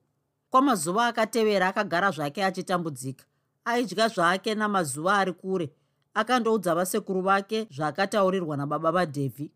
Kwamazuva 0.50 1.06
akatevera 1.06 1.68
akagara 1.68 2.10
zvake 2.10 2.44
achitambudzika. 2.44 3.24
Aidya 3.64 4.08
zvake 4.08 4.54
namazuva 4.54 5.18
ari 5.18 5.32
kure 5.32 5.70
akandoudza 6.14 6.74
vasekuru 6.74 7.22
vake 7.22 7.68
zvaakataurirwa 7.70 8.56
nababa 8.56 8.92
vadhevhi. 8.92 9.52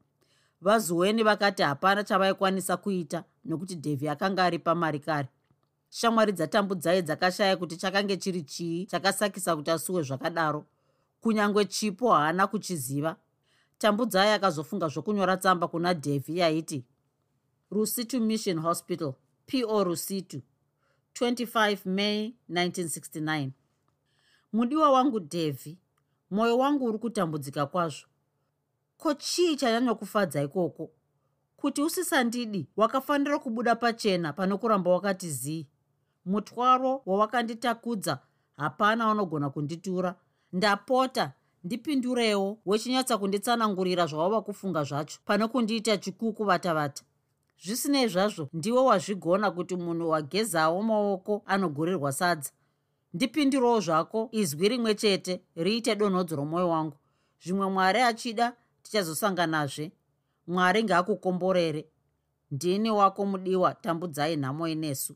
Vazuweni 0.61 1.23
vakati 1.23 1.63
hapana 1.63 2.05
chavaikwanisa 2.05 2.77
kuita 2.77 3.25
nokuti 3.45 3.75
dhevhi 3.75 4.09
akanga 4.09 4.45
ari 4.45 4.59
pamari 4.59 4.99
kare 5.01 5.29
shamwari 5.91 6.33
dzatambudzai 6.33 7.03
dzakashaya 7.03 7.57
kuti 7.57 7.77
chakange 7.77 8.17
chiri 8.17 8.43
chii 8.43 8.87
chakasakisa 8.87 9.57
kuti 9.57 9.71
asuwe 9.71 10.03
zvakadaro. 10.03 10.65
Kunyange 11.21 11.65
chipo 11.65 12.13
haana 12.13 12.47
kuchiziva. 12.47 13.17
Tambudzai 13.79 14.31
akazofunga 14.33 14.89
zvokunyora 14.89 15.37
tsamba 15.37 15.69
kuna 15.69 15.95
dhevhi 15.95 16.39
yaiti 16.39 16.85
rusitu 17.71 18.21
mission 18.21 18.59
hospital 18.61 19.13
po 19.47 19.85
rusitu 19.85 20.43
25 21.15 21.79
may 21.85 22.33
1969 22.51 23.51
mudiwa 24.53 24.91
wangu 24.91 25.21
dhevhi 25.21 25.79
mwoyo 26.31 26.59
wangu 26.59 26.85
uri 26.85 26.99
kutambudzika 26.99 27.67
kwazvo. 27.67 28.07
Ko 28.97 29.15
chii 29.15 29.57
chanyanya 29.57 29.95
kufadza 29.95 30.43
ikoko? 30.43 30.91
Kuti 31.57 31.83
usisandidi 31.83 32.67
wakafanira 32.77 33.39
kubuda 33.39 33.77
pachena 33.77 34.33
pane 34.33 34.57
kuramba 34.57 34.91
wakati 34.91 35.31
zii 35.31 35.67
mutwaro 36.29 37.03
wawakanditakudza 37.07 38.19
hapana 38.57 39.11
unogona 39.11 39.51
kunditura. 39.51 40.15
Ndapota 40.53 41.33
ndipindurewo 41.65 42.59
wechinyatsa 42.67 43.19
kunditsanangurira 43.19 44.07
zvawava 44.07 44.41
kufunga 44.43 44.85
zvacho 44.85 45.19
pane 45.25 45.47
kundiita 45.47 45.97
chikuku 45.97 46.45
vata 46.45 46.75
vata 46.75 47.03
zvisinei 47.65 48.09
zvazvo 48.09 48.49
ndiwe 48.53 48.81
wazvigona 48.81 49.51
kuti 49.51 49.77
munhu 49.77 50.09
wagezawo 50.09 50.83
maoko 50.83 51.43
anogurirwa 51.47 52.13
sadza. 52.13 52.51
Ndipindirowo 53.15 53.81
zvako 53.81 54.29
izwi 54.33 54.69
rimwe 54.69 54.95
chete 54.95 55.43
riite 55.57 55.97
donhodzo 55.97 56.37
romwoyo 56.37 56.69
wangu. 56.69 56.97
Zvimwe 57.43 57.67
mwari 57.71 58.01
achida 58.01 58.57
tichazosanganazve 58.83 59.93
mwari 60.47 60.85
ngaakukomborere. 60.85 61.89
Ndini 62.51 62.91
wako 62.91 63.27
mudiwa 63.27 63.75
tambudzai 63.75 64.37
nhamo 64.37 64.69
inesu 64.69 65.15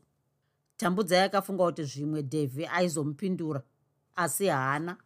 tambudzai 0.83 1.19
akafunga 1.19 1.63
kuti 1.65 1.83
zvimwe 1.83 2.21
dhevhi 2.21 2.65
aizomupindura 2.65 3.61
asi 4.15 4.47
haana. 4.47 4.97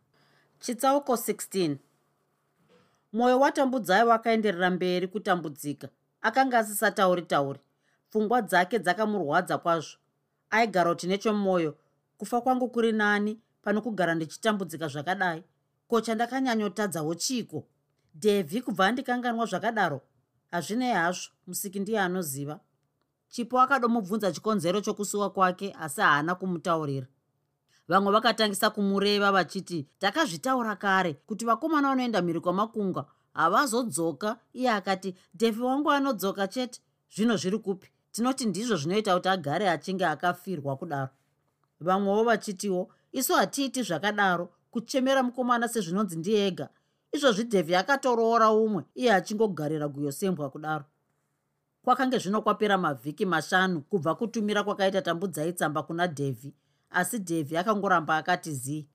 Chitsauko 0.59 1.13
16 1.13 1.77
mwoyo 3.13 3.39
watambudzai 3.39 4.07
wakaenderera 4.07 4.69
mberi 4.69 5.07
kutambudzika 5.07 5.89
akanga 6.21 6.59
asisatauri 6.59 7.21
tauri. 7.21 7.59
Pfungwa 8.09 8.41
dzake 8.41 8.79
dzakamurwadza 8.79 9.57
kwazvo. 9.57 9.97
Aigara 10.49 10.89
kuti 10.89 11.07
nechomwoyo 11.07 11.77
kufa 12.17 12.41
kwangu 12.41 12.69
kuri 12.69 12.91
nani 12.91 13.39
pano 13.61 13.81
kugara 13.81 14.15
ndichitambudzika 14.15 14.87
zvakadai? 14.87 15.43
Ko 15.87 16.01
chandakanyanyotadzawo 16.01 17.15
chiiko 17.15 17.67
devhi 18.13 18.61
kubva 18.61 18.87
andikanganwa 18.87 19.45
zvakadaro? 19.45 20.01
Hazvinei 20.51 20.93
hazvo 20.93 21.31
musiki 21.47 21.79
ndiye 21.79 21.99
anoziva 21.99 22.59
chipo 23.29 23.59
akadomubvunza 23.61 24.31
chikonzero 24.31 24.81
chokusuwa 24.81 25.29
kwake 25.29 25.75
asi 25.79 26.01
haana 26.01 26.35
kumutaurira. 26.35 27.07
Vamwe 27.87 28.11
vakatangisa 28.11 28.69
kumureva 28.69 29.31
vachiti 29.31 29.87
takazvitaura 29.99 30.75
kare 30.75 31.13
kuti 31.13 31.45
vakomana 31.45 31.89
vanoenda 31.89 32.21
mhiri 32.21 32.39
kwamakunga 32.39 33.05
havazodzoka 33.33 34.37
iye 34.53 34.69
akati 34.71 35.15
devhi 35.33 35.61
wangu 35.61 35.91
anodzoka 35.91 36.47
chete. 36.47 36.81
Zvino 37.15 37.37
zviri 37.37 37.59
kupi? 37.59 37.91
Tinoti 38.11 38.45
ndizvo 38.45 38.75
zvinoita 38.75 39.15
kuti 39.15 39.29
agare 39.29 39.69
achinge 39.69 40.05
akafirwa 40.05 40.77
kudaro. 40.77 41.09
Vamwewo 41.79 42.23
vachitiwo 42.23 42.91
isu 43.11 43.33
hatiiti 43.33 43.83
zvakadaro. 43.83 44.49
Kuchemera 44.71 45.23
mukomana 45.23 45.67
sezvinonzi 45.67 46.17
ndiega 46.17 46.69
izvozvi 47.11 47.43
devhi 47.43 47.75
akatoroora 47.75 48.51
umwe 48.51 48.83
iye 48.95 49.13
achingogarira 49.13 49.87
guyosembwa 49.87 50.49
kudaro 50.49 50.85
kwakange 51.87 52.17
zvino 52.17 52.41
kwapera 52.41 52.77
mavhiki 52.77 53.25
mashanu 53.25 53.81
kubva 53.81 54.15
kutumira 54.15 54.63
kwakaita 54.63 55.01
tambudzaitsamba 55.01 55.83
kuna 55.83 56.07
devhi 56.07 56.53
asi 56.89 57.19
devhi 57.19 57.57
akangoramba 57.57 58.17
akati 58.17 58.53
zii. 58.53 58.87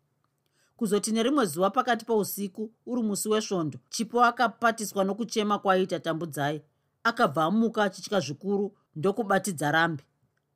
Kuzoti 0.76 1.12
nerimwe 1.12 1.44
zuva 1.46 1.70
pakati 1.70 2.04
pousiku 2.04 2.70
uri 2.86 3.02
musi 3.02 3.28
wesvondo 3.28 3.78
chipo 3.88 4.24
akapatiswa 4.24 5.04
nokuchema 5.04 5.58
kwaiita 5.58 6.00
tambudzai 6.00 6.62
akabva 7.04 7.44
amuka 7.44 7.84
achitya 7.84 8.20
zvikuru 8.20 8.76
ndokubatidza 8.96 9.70
rambi. 9.70 10.02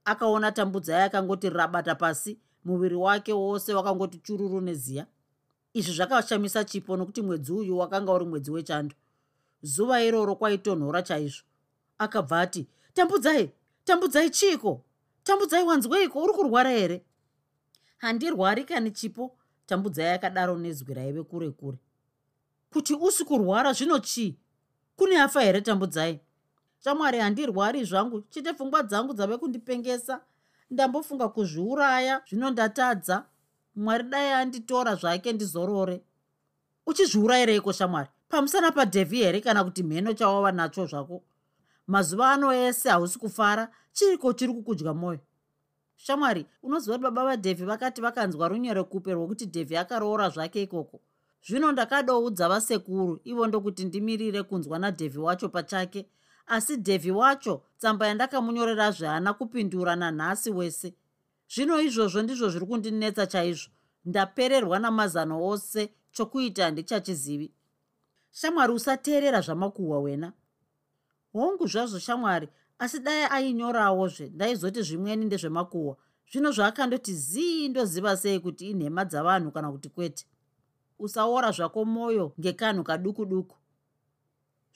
Akaona 0.05 0.53
tambudzai 0.53 1.03
akangoti 1.03 1.51
rabata 1.51 1.95
pasi 1.95 2.39
muviri 2.65 2.95
wake 2.95 3.33
wose 3.33 3.75
wakangoti 3.75 4.19
chururu 4.19 4.61
neziya. 4.61 5.07
Izvi 5.73 5.93
zvakashamisa 5.93 6.65
chipo 6.65 6.97
nokuti 6.97 7.23
mwedzi 7.23 7.53
uyu 7.53 7.79
wakanga 7.79 8.13
uri 8.13 8.25
mwedzi 8.25 8.51
wechando. 8.51 8.95
Zuva 9.63 10.03
iroro 10.03 10.37
kwaitonhora 10.37 11.03
chaizvo 11.03 11.45
akabva 11.99 12.41
ati 12.41 12.67
tambudzai 12.95 13.51
tambudzai 13.85 14.31
chiiko 14.31 14.85
tambudzai 15.25 15.65
wanzweiko 15.65 16.23
uri 16.23 16.33
kurwara 16.33 16.71
here 16.71 17.05
handirwari 17.99 18.65
kani 18.65 18.91
chipo. 18.91 19.37
Tambudzai 19.67 20.15
akadaro 20.15 20.57
nezwi 20.57 20.95
raive 20.95 21.23
kure 21.23 21.51
kure. 21.51 21.79
Kuti 22.73 22.95
usi 22.95 23.25
kurwara 23.25 23.73
zvino 23.73 23.99
chii? 23.99 24.37
Kune 24.97 25.21
afa 25.21 25.41
here 25.41 25.61
tambudzai? 25.61 26.21
Shamwari 26.85 27.19
handirwari 27.19 27.85
zvangu. 27.85 28.21
Chete 28.21 28.53
pfungwa 28.53 28.83
dzangu 28.83 29.15
dzave 29.15 29.37
kundipengesa. 29.39 30.21
Ndambofunga 30.71 31.29
kuzviuraya 31.29 32.23
zvino 32.29 32.51
ndatadza. 32.51 33.25
Mwari 33.77 34.05
dai 34.05 34.33
anditora 34.33 34.95
zvake 34.95 35.33
ndizorore. 35.33 36.03
Uchizviurayireiko 36.87 37.73
shamwari? 37.73 38.09
Pamusana 38.29 38.73
padhevhi 38.73 39.17
here 39.17 39.41
kana 39.41 39.65
kuti 39.65 39.83
mheno 39.83 40.15
chawava 40.15 40.53
nacho 40.53 40.87
zvako 40.87 41.23
mazuva 41.87 42.31
ano 42.33 42.53
ese 42.53 42.89
hausi 42.89 43.19
kufara. 43.19 43.69
Chiriko 43.93 44.33
chiri 44.33 44.53
kukudya 44.53 44.95
mwoyo 44.95 45.21
shamwari 45.97 46.47
unoziva 46.63 46.99
kuti 46.99 47.03
baba 47.03 47.25
vadhevhi 47.25 47.65
vakati 47.65 48.01
vakanzwa 48.01 48.49
runyere 48.49 48.83
kupe 48.83 49.13
rwokuti 49.13 49.47
dhevhi 49.47 49.77
akaroora 49.77 50.29
zvake 50.29 50.63
ikoko. 50.63 51.01
Zvino 51.47 51.73
ndakadoudza 51.73 52.49
vasekuru 52.49 53.21
ivo 53.25 53.47
ndokuti 53.47 53.85
ndimirire 53.85 54.43
kunzwa 54.43 54.79
nadhevhi 54.79 55.19
wacho 55.19 55.49
pachake. 55.49 56.07
Asi 56.47 56.77
dhevhi 56.77 57.11
wacho 57.11 57.63
tsamba 57.79 58.07
yandakamunyorera 58.07 58.91
zvehaana 58.91 59.35
kupindura 59.35 59.97
nanhasi 59.97 60.51
wese. 60.51 60.95
Zvino 61.49 61.81
izvozvo 61.81 62.23
ndizvo 62.23 62.49
zviri 62.49 62.67
kundinetsa 62.67 63.27
chaizvo. 63.27 63.71
Ndapererwa 64.05 64.79
namazano 64.79 65.47
ose 65.47 65.91
chokuita 66.13 66.65
handichachizivi 66.65 67.53
shamwari 68.33 68.73
usateerera 68.73 69.41
zvamakuhwa 69.41 70.01
wena 70.01 70.33
hongu 71.37 71.67
zvazvo 71.67 71.99
shamwari 71.99 72.49
asi 72.79 72.99
dai 72.99 73.29
ainyorawozve 73.31 74.27
ndaizoti 74.35 74.83
zvimweni 74.83 75.25
ndezvemakuhwa 75.25 75.97
zvino 76.33 76.51
zvaakandoti 76.53 77.15
zii 77.15 77.69
ndoziva 77.69 78.17
sei 78.17 78.41
kuti 78.41 78.71
inhema 78.71 79.05
dzavanhu 79.05 79.51
kana 79.51 79.73
kuti 79.73 79.89
kwete? 79.89 80.27
Usaora 80.99 81.51
zvako 81.53 81.85
mwoyo 81.85 82.33
ngekanhu 82.41 82.85
kaduku 82.85 83.25
duku 83.25 83.57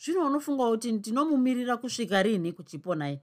zvino 0.05 0.27
unofunga 0.27 0.71
kuti 0.71 0.93
ndinomumirira 0.93 1.77
kusvika 1.77 2.23
rini 2.23 2.53
kuchiponai 2.53 3.21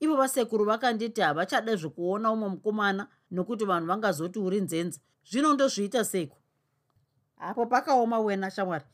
ivo 0.00 0.16
vasekuru 0.16 0.64
vakanditi 0.64 1.20
havachade 1.20 1.76
zvekuona 1.76 2.32
umwe 2.32 2.48
mukomana 2.48 3.08
nokuti 3.30 3.64
vanhu 3.64 3.86
vangazoti 3.86 4.38
uri 4.38 4.60
nzenza. 4.60 5.00
Zvino 5.30 5.52
ndozviita 5.52 6.04
seiko? 6.04 6.36
Apo 7.36 7.66
pakaoma 7.66 8.18
wena 8.20 8.50
shamwari 8.50 8.84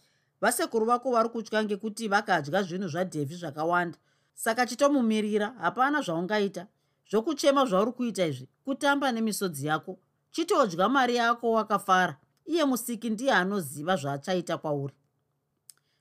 vasekuru 0.43 0.87
vako 0.87 1.11
vari 1.11 1.29
kutya 1.29 1.65
ngekuti 1.65 2.09
vakadya 2.09 2.63
zvinhu 2.63 2.89
zvadhevhi 2.89 3.35
zvakawanda. 3.37 3.99
Saka 4.35 4.67
chitomumirira 4.67 5.55
hapana 5.61 6.03
zvaungaita. 6.03 6.67
Zvokuchema 7.11 7.67
zvauri 7.67 7.93
kuita 7.93 8.27
izvi 8.27 8.49
kutamba 8.65 9.13
nemisodzi 9.13 9.67
yako. 9.67 9.99
Chitodya 10.31 10.89
mari 10.89 11.17
yako 11.17 11.53
wakafara. 11.53 12.17
Iye 12.47 12.65
musiki 12.65 13.11
ndiye 13.11 13.33
anoziva 13.33 13.97
zvaachaita 13.97 14.59
kwauri. 14.59 14.95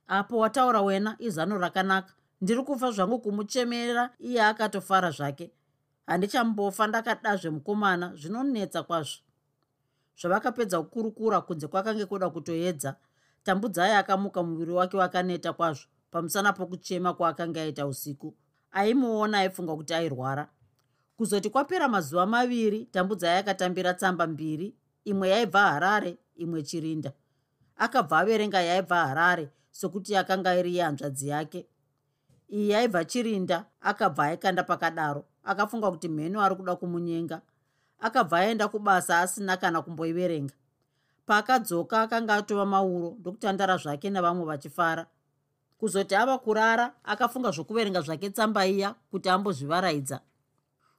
Apo 0.08 0.38
wataura 0.38 0.82
wena 0.82 1.16
izano 1.20 1.58
rakanaka. 1.58 2.14
Ndiri 2.42 2.64
kufa 2.64 2.92
zvangu 2.92 3.20
kumuchemerera 3.20 4.10
iye 4.20 4.44
akatofara 4.44 5.12
zvake. 5.12 5.52
Handichambofa 6.06 6.88
ndakadazve 6.88 7.50
mukomana 7.50 8.16
zvinonetsa 8.16 8.84
kwazvo. 8.84 9.22
Zvavakapedza 10.22 10.82
kukurukura 10.82 11.42
kunze 11.42 11.68
kwakange 11.68 12.06
kuda 12.06 12.30
kutoedza 12.30 12.96
tambudzai 13.44 13.92
akamuka 13.92 14.44
muviri 14.44 14.72
wake 14.72 14.98
wakaneta 14.98 15.54
kwazvo 15.54 15.86
pamusana 16.12 16.54
pokuchema 16.54 17.14
kwaakanga 17.14 17.62
aita 17.62 17.88
usiku. 17.88 18.36
Aimuona 18.72 19.38
aifunga 19.40 19.76
kuti 19.76 19.94
airwara. 19.94 20.50
Kuzoti 21.18 21.50
kwapera 21.50 21.88
mazuva 21.88 22.26
maviri 22.26 22.86
tambudzai 22.86 23.38
akatambira 23.38 23.94
tsamba 23.94 24.28
mbiri 24.28 24.76
imwe 25.06 25.30
yaibva 25.30 25.62
harare 25.72 26.18
imwe 26.36 26.64
chirinda. 26.64 27.12
Akabva 27.76 28.20
averenga 28.20 28.62
yaibva 28.62 29.08
harare 29.08 29.50
sokuti 29.72 30.14
yakanga 30.14 30.56
iri 30.56 30.76
yehanzvadzi 30.78 31.28
yake. 31.28 31.68
Iyi 32.50 32.70
yaibva 32.70 33.06
chirinda 33.06 33.66
akabva 33.82 34.24
aikanda 34.24 34.64
pakadaro 34.64 35.26
akafunga 35.44 35.92
kuti 35.92 36.10
mheno 36.10 36.42
ari 36.42 36.56
kuda 36.56 36.76
kumunyenga. 36.76 37.42
Akabva 38.00 38.38
aenda 38.40 38.68
kubasa 38.68 39.20
asina 39.20 39.58
kana 39.58 39.82
kumboiverenga 39.82 40.54
paakadzoka 41.32 42.02
akanga 42.02 42.36
atova 42.36 42.66
mauro 42.66 43.16
ndokutandara 43.20 43.78
zvake 43.78 44.10
navamwe 44.10 44.46
vachifara. 44.46 45.06
Kuzoti 45.78 46.16
ava 46.16 46.38
kurara 46.38 46.94
akafunga 47.04 47.52
zvokuverenga 47.52 48.02
zvake 48.02 48.30
tsamba 48.30 48.66
iya 48.68 48.96
kuti 49.12 49.30
ambozvivaraidza. 49.30 50.20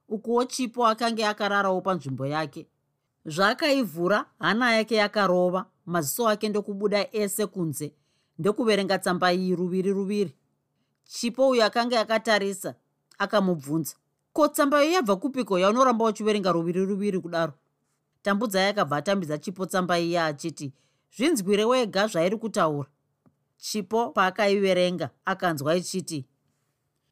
Ukuwo 0.09 0.45
chipo 0.45 0.87
akange 0.87 1.27
akararawo 1.27 1.81
panzvimbo 1.81 2.27
yake. 2.27 2.67
Zvaakaivhura 3.27 4.25
hana 4.39 4.75
yake 4.75 4.95
yakarova 4.95 5.67
maziso 5.87 6.29
ake 6.29 6.49
ndokubuda 6.49 7.09
ese 7.13 7.47
kunze 7.47 7.93
ndokuverenga 8.39 8.99
tsamba 8.99 9.33
iyi 9.33 9.57
ruviri 9.57 9.93
ruviri. 9.93 10.37
Chipo 11.05 11.49
uyo 11.49 11.65
akanga 11.65 12.01
akatarisa 12.01 12.75
akamubvunza. 13.19 13.95
Ko 14.33 14.49
tsamba 14.49 14.85
iyo 14.85 14.93
yabva 14.93 15.17
kupiko? 15.17 15.59
Yaunoramba 15.59 16.05
uchiverenga 16.05 16.53
ruviri 16.53 16.85
ruviri 16.85 17.21
kudaro 17.21 17.53
tambudzai 18.23 18.69
akabva 18.69 18.97
atambidza 18.97 19.39
chipo 19.39 19.67
tsamba 19.67 19.99
iya 19.99 20.27
achiti 20.27 20.73
zvinzwire 21.17 21.65
wega 21.65 22.07
zvairi 22.07 22.37
kutaura. 22.37 22.89
Chipo 23.57 24.11
paakaiverenga 24.11 25.11
akanzwa 25.25 25.77
ichiti 25.77 26.27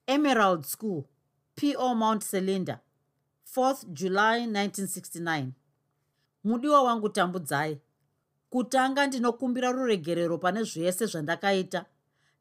emerald 0.07 0.65
school 0.65 1.05
po 1.55 1.95
mount 1.95 2.23
cylinder 2.25 2.81
4th 3.57 3.85
july 3.93 4.47
1969 4.47 5.47
mudiwa 6.45 6.83
wangu 6.83 7.09
tambudzai. 7.09 7.81
Kutanga 8.51 9.07
ndinokumbira 9.07 9.73
ruregerero 9.73 10.39
pane 10.39 10.63
zvese 10.63 11.07
zvandakaita. 11.07 11.85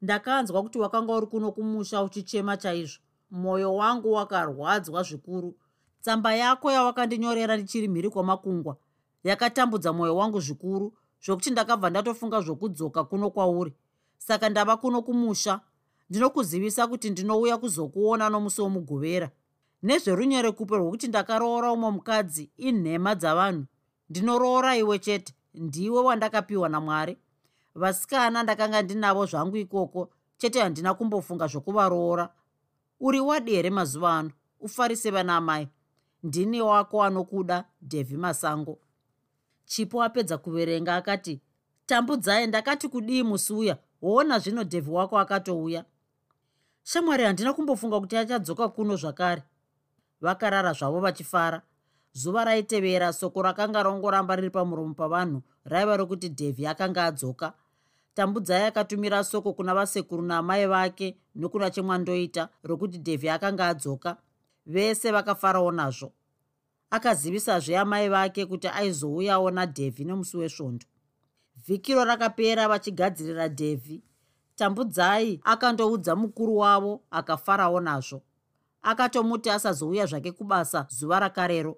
Ndakanzwa 0.02 0.62
kuti 0.62 0.78
wakanga 0.78 1.12
uri 1.12 1.26
kuno 1.26 1.52
kumusha 1.52 2.02
uchichema 2.02 2.56
chaizvo. 2.56 3.00
Mwoyo 3.30 3.74
wangu 3.74 4.12
wakarwadzwa 4.12 5.02
zvikuru 5.02 5.54
tsamba 6.00 6.34
yako 6.34 6.72
yawakandinyorera 6.72 7.56
ndichiri 7.56 7.88
mhiri 7.88 8.10
kwamakungwa 8.10 8.76
yakatambudza 9.24 9.92
mwoyo 9.92 10.16
wangu 10.16 10.40
zvikuru 10.40 10.92
zvokuti 11.24 11.50
ndakabva 11.50 11.90
ndatofunga 11.90 12.40
zvokudzoka 12.40 13.04
kuno 13.04 13.30
kwauri. 13.30 13.72
Saka 14.18 14.48
ndava 14.48 14.76
kuno 14.76 15.02
kumusha 15.02 15.60
ndinokuzivisa 16.10 16.86
kuti 16.86 17.10
ndinouya 17.10 17.58
kuzokuona 17.58 18.28
nomusi 18.28 18.60
womugovera 18.60 19.30
nezverunyerekupe 19.82 20.74
rwokuti 20.76 21.08
ndakaroora 21.08 21.72
umwe 21.72 21.90
mukadzi 21.90 22.50
inhema 22.56 23.14
dzavanhu 23.14 23.64
ndinoroora 24.10 24.76
iwe 24.76 24.98
chete 24.98 25.34
ndiwe 25.54 26.00
wandakapiwa 26.00 26.68
namwari. 26.68 27.18
Vasikana 27.74 28.42
ndakanga 28.42 28.82
ndinavo 28.82 29.26
zvangu 29.26 29.56
ikoko 29.56 30.10
chete 30.38 30.60
handina 30.60 30.94
kumbofunga 30.94 31.46
zvokuvaroora. 31.46 32.28
Uri 33.00 33.20
wadi 33.20 33.52
here 33.54 33.70
mazuva 33.70 34.18
ano 34.18 34.30
ufarise 34.60 35.10
vana 35.10 35.36
amai 35.36 35.68
ndini 36.22 36.62
wako 36.62 37.04
anokuda 37.04 37.64
dhevhi 37.82 38.16
masango. 38.16 38.78
Chipo 39.64 40.02
apedza 40.02 40.38
kuverenga 40.38 40.96
akati 40.96 41.40
tambudzai 41.86 42.46
ndakati 42.46 42.88
kudii 42.88 43.22
musi 43.22 43.52
uya 43.52 43.78
woona 44.02 44.38
zvino 44.38 44.64
dhevhi 44.64 44.90
wako 44.90 45.18
akatouya. 45.18 45.84
Shamwari 46.82 47.24
handina 47.24 47.52
kumbofunga 47.52 48.00
kuti 48.00 48.16
achadzoka 48.16 48.68
kuno 48.68 48.96
zvakare. 48.96 49.42
Vakarara 50.20 50.72
zvavo 50.72 51.00
vachifara. 51.00 51.62
Zuva 52.12 52.44
raitevera 52.44 53.12
soko 53.12 53.42
rakanga 53.42 53.82
rongoramba 53.82 54.36
riri 54.36 54.50
pamuromo 54.50 54.94
pavanhu 54.94 55.42
raiva 55.64 55.96
rokuti 55.96 56.28
dhevhi 56.28 56.66
akanga 56.66 57.04
adzoka. 57.04 57.52
Tambudzai 58.14 58.64
akatumira 58.64 59.24
soko 59.24 59.52
kuna 59.52 59.74
vasekuru 59.74 60.22
naamai 60.22 60.66
vake 60.66 61.16
nokuna 61.34 61.70
chemwandoita 61.70 62.48
rokuti 62.62 62.98
dhevhi 62.98 63.28
akanga 63.28 63.68
adzoka 63.68 64.16
vese 64.70 65.12
vakafarawo 65.12 65.72
nazvo. 65.72 66.12
Akazivisazve 66.90 67.78
amai 67.78 68.08
vake 68.08 68.46
kuti 68.46 68.68
aizouyawo 68.68 69.50
nadhevhi 69.50 70.04
nomusi 70.04 70.36
wesvondo. 70.36 70.86
Vhikiro 71.66 72.04
rakapera 72.04 72.68
vachigadzirira 72.68 73.48
dhevhi 73.48 74.02
tambudzai 74.56 75.40
akandoudza 75.44 76.16
mukuru 76.16 76.56
wavo 76.56 77.02
akafarawo 77.10 77.80
nazvo. 77.80 78.22
Akatomuti 78.82 79.50
asazouya 79.50 80.06
zvake 80.06 80.32
kubasa 80.32 80.86
zuva 80.88 81.20
rakarero. 81.20 81.76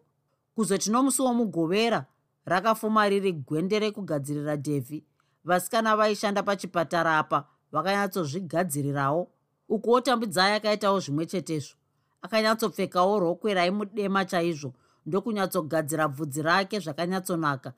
Kuzoti 0.55 0.91
nomusi 0.91 1.23
womugovera 1.23 2.07
rakafuma 2.45 3.09
riri 3.09 3.33
gwende 3.33 3.79
rekugadzirira 3.79 4.57
dhevhi 4.57 5.05
vasikana 5.45 5.97
vaishanda 5.97 6.43
pachipatara 6.43 7.19
apa 7.19 7.49
vakanyatsozvigadzirirawo. 7.73 9.31
Ukuwo 9.69 10.01
tambudzai 10.01 10.53
akaitawo 10.53 11.01
zvimwe 11.01 11.27
chetezvo 11.27 11.82
akanyatsopfekawo 12.23 13.19
rokwe 13.19 13.55
raimudema 13.55 14.25
chaizvo 14.25 14.73
ndokunyatsogadzira 15.07 16.09
bvudzi 16.09 16.43
rake 16.43 16.79
zvakanyatsonaka. 16.81 17.73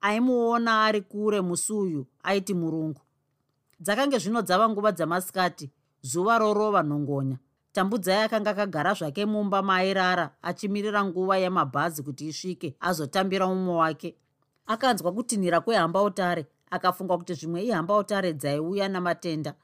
Aimuona 0.00 0.84
ari 0.84 1.00
kure 1.00 1.40
musi 1.40 1.72
uyu 1.72 2.06
aiti 2.22 2.54
murungu. 2.54 3.00
Dzakange 3.80 4.18
zvino 4.18 4.42
dzava 4.42 4.68
nguva 4.68 4.92
dzamasikati 4.92 5.70
zuva 6.02 6.38
rorova 6.38 6.82
nhongonya 6.82 7.38
tambudzai 7.72 8.22
akanga 8.22 8.50
akagara 8.50 8.94
zvake 8.94 9.26
mumba 9.26 9.62
maairara 9.62 10.30
achimirira 10.42 11.04
nguva 11.04 11.38
yamabhazi 11.38 12.02
kuti 12.02 12.26
isvike 12.26 12.76
azotambira 12.80 13.46
mumwe 13.46 13.74
wake. 13.74 14.16
Akanzwa 14.66 15.12
kutinhira 15.12 15.60
kwehambautare 15.60 16.46
akafunga 16.70 17.18
kuti 17.18 17.34
zvimwe 17.34 17.64
ihambautare 17.64 18.32
dzaiuya 18.32 18.88
namatenda 18.88 19.54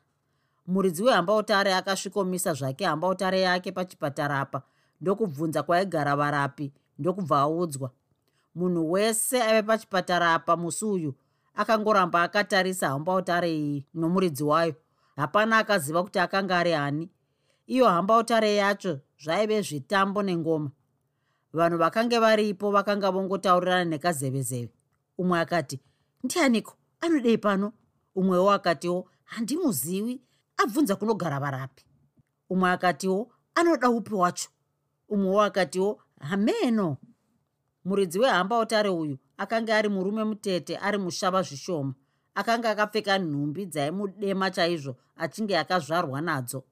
muridzi 0.70 1.02
wehambautare 1.02 1.74
akasvikomisa 1.74 2.54
zvake 2.54 2.84
hambautare 2.84 3.40
yake 3.40 3.72
pachipatara 3.72 4.40
apa 4.40 4.62
ndokubvunza 5.00 5.62
kwaigara 5.62 6.16
varapi 6.16 6.72
ndokubva 6.98 7.38
audzwa. 7.40 7.90
Munhu 8.54 8.92
wese 8.92 9.42
aive 9.42 9.62
pachipatara 9.62 10.34
apa 10.34 10.56
musi 10.56 10.84
uyu 10.84 11.14
akangoramba 11.54 12.22
akatarisa 12.22 12.88
hambautare 12.88 13.52
iyi 13.56 13.86
nomuridzi 13.94 14.44
wayo. 14.44 14.74
Hapana 15.16 15.58
akaziva 15.58 16.02
kuti 16.02 16.18
akanga 16.18 16.58
ari 16.58 16.72
hani 16.72 17.10
iyo 17.66 17.88
hambautare 17.88 18.54
yacho 18.54 19.00
zvaive 19.24 19.62
zvitambo 19.62 20.22
nengoma. 20.22 20.70
Vanhu 21.52 21.78
vakange 21.78 22.18
varipo 22.18 22.70
vakanga 22.70 23.10
vongotaurirana 23.10 23.84
nekazevezeve. 23.84 24.72
Umwe 25.18 25.40
akati 25.40 25.80
ndianiko? 26.24 26.74
Anodei 27.00 27.38
pano? 27.38 27.72
Umwewo 28.14 28.50
akatiwo 28.50 29.08
handimuzivi 29.24 30.20
abvunza 30.62 30.96
kunogara 30.96 31.40
varapi. 31.40 31.84
Umwe 32.50 32.70
akatiwo 32.70 33.32
anoda 33.54 33.90
upi 33.90 34.14
wacho? 34.14 34.48
Umwewo 35.08 35.42
akatiwo 35.42 36.00
hameno. 36.20 36.96
Muridzi 37.84 38.18
wehambautare 38.18 38.88
uyu 38.88 39.18
akanga 39.36 39.76
ari 39.76 39.88
murume 39.88 40.24
mutete 40.24 40.76
ari 40.76 40.98
mushava 40.98 41.42
zvishoma. 41.42 41.94
Akanga 42.34 42.70
akapfeka 42.70 43.18
nhumbi 43.18 43.66
dzaimudema 43.66 44.50
chaizvo 44.50 44.96
achinge 45.16 45.58
akazvarwa 45.58 46.20
nadzo. 46.20 46.64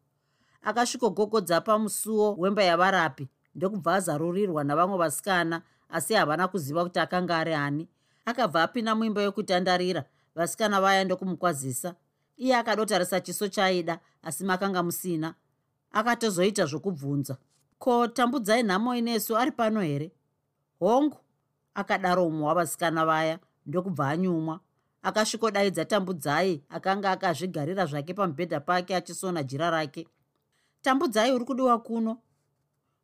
Akasvikogogodza 0.62 1.60
pamusuwo 1.60 2.34
wemba 2.38 2.62
yavarapi 2.62 3.28
ndokubva 3.54 3.94
azarurirwa 3.94 4.64
navamwe 4.64 4.98
vasikana 4.98 5.62
asi 5.88 6.14
havana 6.14 6.48
kuziva 6.48 6.84
kuti 6.84 6.98
akanga 6.98 7.38
ari 7.38 7.54
ani. 7.54 7.88
Akabva 8.24 8.62
apinda 8.62 8.94
muimba 8.94 9.22
yokutandarira 9.22 10.04
vasikana 10.34 10.80
vaya 10.80 11.04
ndokumukwazisa 11.04 11.94
iye 12.38 12.56
akadotarisa 12.56 13.20
chiso 13.20 13.48
chaida 13.48 14.00
asi 14.22 14.44
makanga 14.44 14.82
musina. 14.82 15.34
Akatozoita 15.92 16.66
zvokubvunza. 16.66 17.36
Ko 17.78 18.08
tambudzai 18.08 18.62
nhamo 18.62 18.94
inesu 18.94 19.36
ari 19.36 19.50
pano 19.50 19.80
here? 19.80 20.12
Hongu 20.80 21.18
akadaro 21.74 22.26
umwe 22.26 22.46
wavasikana 22.46 23.06
vaya 23.06 23.38
ndokubva 23.66 24.08
anyumwa. 24.08 24.60
Akasvikodaidza 25.02 25.84
tambudzai 25.84 26.64
akanga 26.68 27.10
akazvigarira 27.10 27.86
zvake 27.86 28.14
pamubhedha 28.14 28.60
pake 28.60 28.96
achisona 28.96 29.42
jira 29.42 29.70
rake. 29.70 30.08
Tambudzai 30.82 31.32
uri 31.32 31.44
kudiwa 31.44 31.78
kuno? 31.78 32.18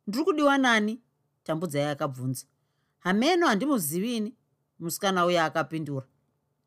Ndiri 0.07 0.23
kudiwa 0.23 0.57
nani? 0.57 1.01
Tambudzai 1.43 1.83
akabvunza. 1.83 2.45
Hameno 2.99 3.47
handimuzivini 3.47 4.35
musikana 4.79 5.25
uyo 5.25 5.43
akapindura. 5.43 6.05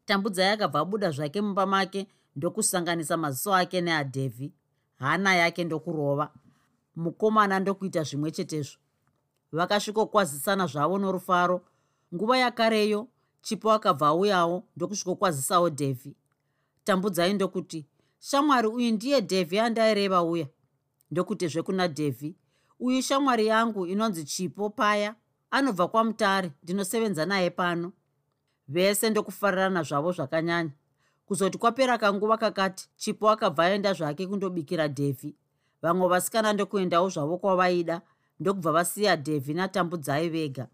Tambudzai 0.07 0.49
akabva 0.49 0.81
abuda 0.81 1.11
zvake 1.11 1.41
mumba 1.41 1.67
make 1.67 2.09
ndokusanganisa 2.39 3.17
maziso 3.17 3.55
ake 3.55 3.81
neadhevhi 3.81 4.53
hana 4.99 5.35
yake 5.35 5.65
ndokurova 5.65 6.33
mukomana 6.97 7.61
ndokuita 7.61 8.03
zvimwe 8.03 8.31
chetezvo. 8.31 8.79
Vakasvikokwazisana 9.53 10.67
zvavo 10.67 10.99
norufaro 10.99 11.61
nguva 12.15 12.39
yakareyo 12.39 13.09
chipo 13.43 13.73
akabva 13.73 14.07
auyawo 14.07 14.65
ndokusvikokwazisawo 14.77 15.69
dhevhi. 15.69 16.17
Tambudzai 16.85 17.35
ndokuti 17.35 17.87
shamwari 18.19 18.69
uyu 18.69 18.93
ndiye 18.93 19.21
dhevhi 19.21 19.59
andaireva 19.59 20.23
uya. 20.23 20.47
Ndokuti 21.11 21.49
zvekuna 21.49 21.89
dhevhi 21.89 22.37
uyu 22.81 23.03
shamwari 23.03 23.47
yangu 23.47 23.87
inonzi 23.87 24.25
chipo 24.25 24.71
paya 24.71 25.15
anobva 25.51 25.89
kwamutare 25.89 26.53
ndinosevenza 26.63 27.27
naye 27.27 27.51
pano. 27.51 27.93
Vese 28.69 29.11
ndokufarirana 29.11 29.83
zvavo 29.83 30.13
zvakanyanya 30.13 30.71
kuzoti 31.29 31.59
kwapera 31.59 31.99
kanguva 31.99 32.37
kakati 32.37 32.89
chipo 32.97 33.31
akabva 33.31 33.65
aenda 33.65 33.93
zvake 33.93 34.27
kundobikira 34.27 34.89
dhevhi 34.89 35.37
vamwe 35.83 36.09
vasikana 36.09 36.53
ndokuendawo 36.53 37.09
zvavo 37.09 37.37
kwavaida 37.39 38.01
ndokubva 38.41 38.73
vasiya 38.73 39.17
dhevhi 39.17 39.55
natambudzai 39.55 40.29
vega. 40.29 40.67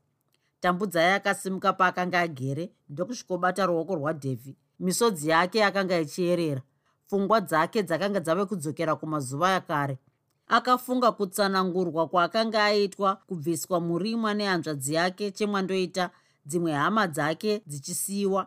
Tambudzai 0.60 1.12
akasimuka 1.12 1.72
paakanga 1.72 2.20
agere 2.20 2.72
ndokusvikobata 2.88 3.66
ruoko 3.66 3.94
rwadhevhi 3.94 4.56
misodzi 4.80 5.28
yake 5.28 5.64
akanga 5.64 6.00
ichiyerera. 6.00 6.62
Pfungwa 7.06 7.40
dzake 7.40 7.82
dzakanga 7.82 8.20
dzave 8.20 8.44
kudzokera 8.44 8.96
kumazuva 8.96 9.50
yakare 9.50 9.98
akafunga 10.46 11.12
kutsanangurwa 11.12 12.08
kwaakanga 12.08 12.64
aitwa 12.64 13.16
kubviswa 13.16 13.80
murimwa 13.80 14.34
nehanzvadzi 14.34 14.94
yake 14.94 15.30
chemwandoita 15.30 16.10
dzimwe 16.46 16.72
hama 16.72 17.06
dzake 17.06 17.62
dzichisiyiwa 17.66 18.46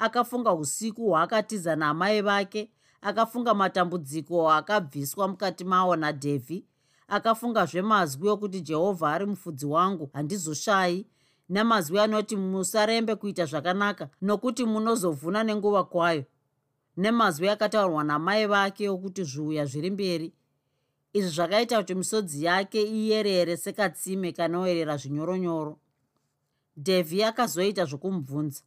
akafunga 0.00 0.52
usiku 0.52 1.08
hwaakatiza 1.08 1.76
naamai 1.76 2.22
vake 2.22 2.70
akafunga 3.00 3.54
matambudziko 3.54 4.52
akabviswa 4.52 5.28
mukati 5.28 5.64
mawo 5.64 5.96
nadhevhi 5.96 6.66
akafungazve 7.08 7.82
mazwi 7.82 8.28
okuti 8.28 8.60
jehovha 8.60 9.12
ari 9.12 9.26
mufudzi 9.26 9.66
wangu 9.66 10.10
handizoshayi 10.12 11.06
namazwi 11.48 11.98
anoti 11.98 12.36
musarembe 12.36 13.14
kuita 13.14 13.44
zvakanaka 13.44 14.08
nokuti 14.22 14.64
munozovhuna 14.64 15.44
nenguva 15.44 15.84
kwayo. 15.84 16.24
Nemazwi 16.96 17.48
akataurwa 17.48 18.04
namai 18.04 18.46
vake 18.46 18.88
okuti 18.88 19.24
zviuya 19.24 19.66
zviri 19.66 19.90
mberi. 19.90 20.32
Izvi 21.12 21.30
zvakaita 21.30 21.78
kuti 21.78 21.94
misodzi 21.94 22.44
yake 22.44 22.82
iyerere 22.82 23.56
sekatsime 23.56 24.32
kanoerera 24.32 24.96
zvinyoronyoro. 24.96 25.78
Dhevhi 26.76 27.24
akazoita 27.24 27.84
zvokumubvunza 27.84 28.62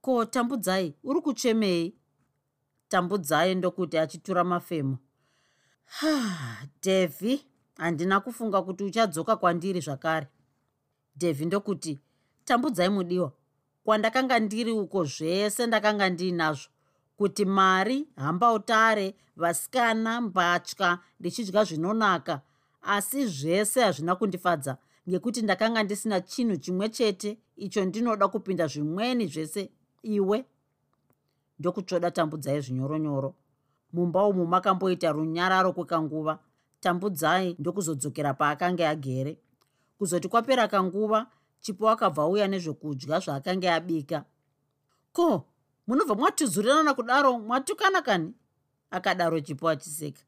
ko 0.00 0.24
tambudzai 0.24 0.94
uri 1.04 1.20
kuchemei? 1.20 1.94
Tambudzai 2.88 3.54
ndokuti 3.54 3.98
achitura 3.98 4.44
mafemo. 4.44 4.98
Dhevhi 6.82 7.44
handina 7.76 8.20
kufunga 8.20 8.62
kuti 8.62 8.84
uchadzoka 8.84 9.36
kwandiri 9.36 9.80
zvakare. 9.80 10.26
Dhevhi 11.16 11.44
ndokuti 11.46 11.98
tambudzai 12.44 12.88
mudiwa 12.88 13.32
kwandakanga 13.84 14.38
ndiri 14.38 14.72
uko 14.72 15.04
zvese 15.04 15.66
ndakanga 15.66 16.10
ndiinazvo 16.10 16.68
kuti 17.16 17.44
mari 17.44 18.08
hambautare 18.16 19.14
vasikana 19.36 20.20
mbatya 20.20 20.98
ndichidya 21.20 21.64
zvinonaka. 21.64 22.40
Asi 22.82 23.26
zvese 23.26 23.82
hazvina 23.82 24.16
kundifadza 24.16 24.78
ngekuti 25.08 25.42
ndakanga 25.42 25.82
ndisina 25.82 26.20
chinhu 26.20 26.56
chimwe 26.56 26.88
chete 26.88 27.38
icho 27.56 27.84
ndinoda 27.84 28.28
kupinda 28.28 28.66
zvimweni 28.66 29.26
zvese 29.26 29.70
iwe. 30.02 30.44
Ndokutsvoda 31.58 32.10
tambudzai 32.10 32.60
zvinyoronyoro. 32.60 33.34
Mumba 33.92 34.26
umu 34.26 34.46
makamboita 34.46 35.12
runyararo 35.12 35.72
kwekanguva. 35.72 36.38
Tambudzai 36.80 37.56
ndokuzodzokera 37.58 38.34
paakanga 38.34 38.88
agere. 38.90 39.38
Kuzoti 39.98 40.28
kwapera 40.28 40.68
kanguva 40.68 41.26
chipo 41.60 41.90
akabva 41.90 42.22
auya 42.22 42.48
nezvekudya 42.48 43.20
zvaakanga 43.20 43.74
abika. 43.74 44.24
Ko 45.12 45.44
munobva 45.86 46.14
mwatuzurirana 46.14 46.94
kudaro 46.94 47.38
mwatukana 47.38 48.02
kani? 48.02 48.34
Akadaro 48.90 49.40
chipo 49.40 49.68
achiseka. 49.68 50.22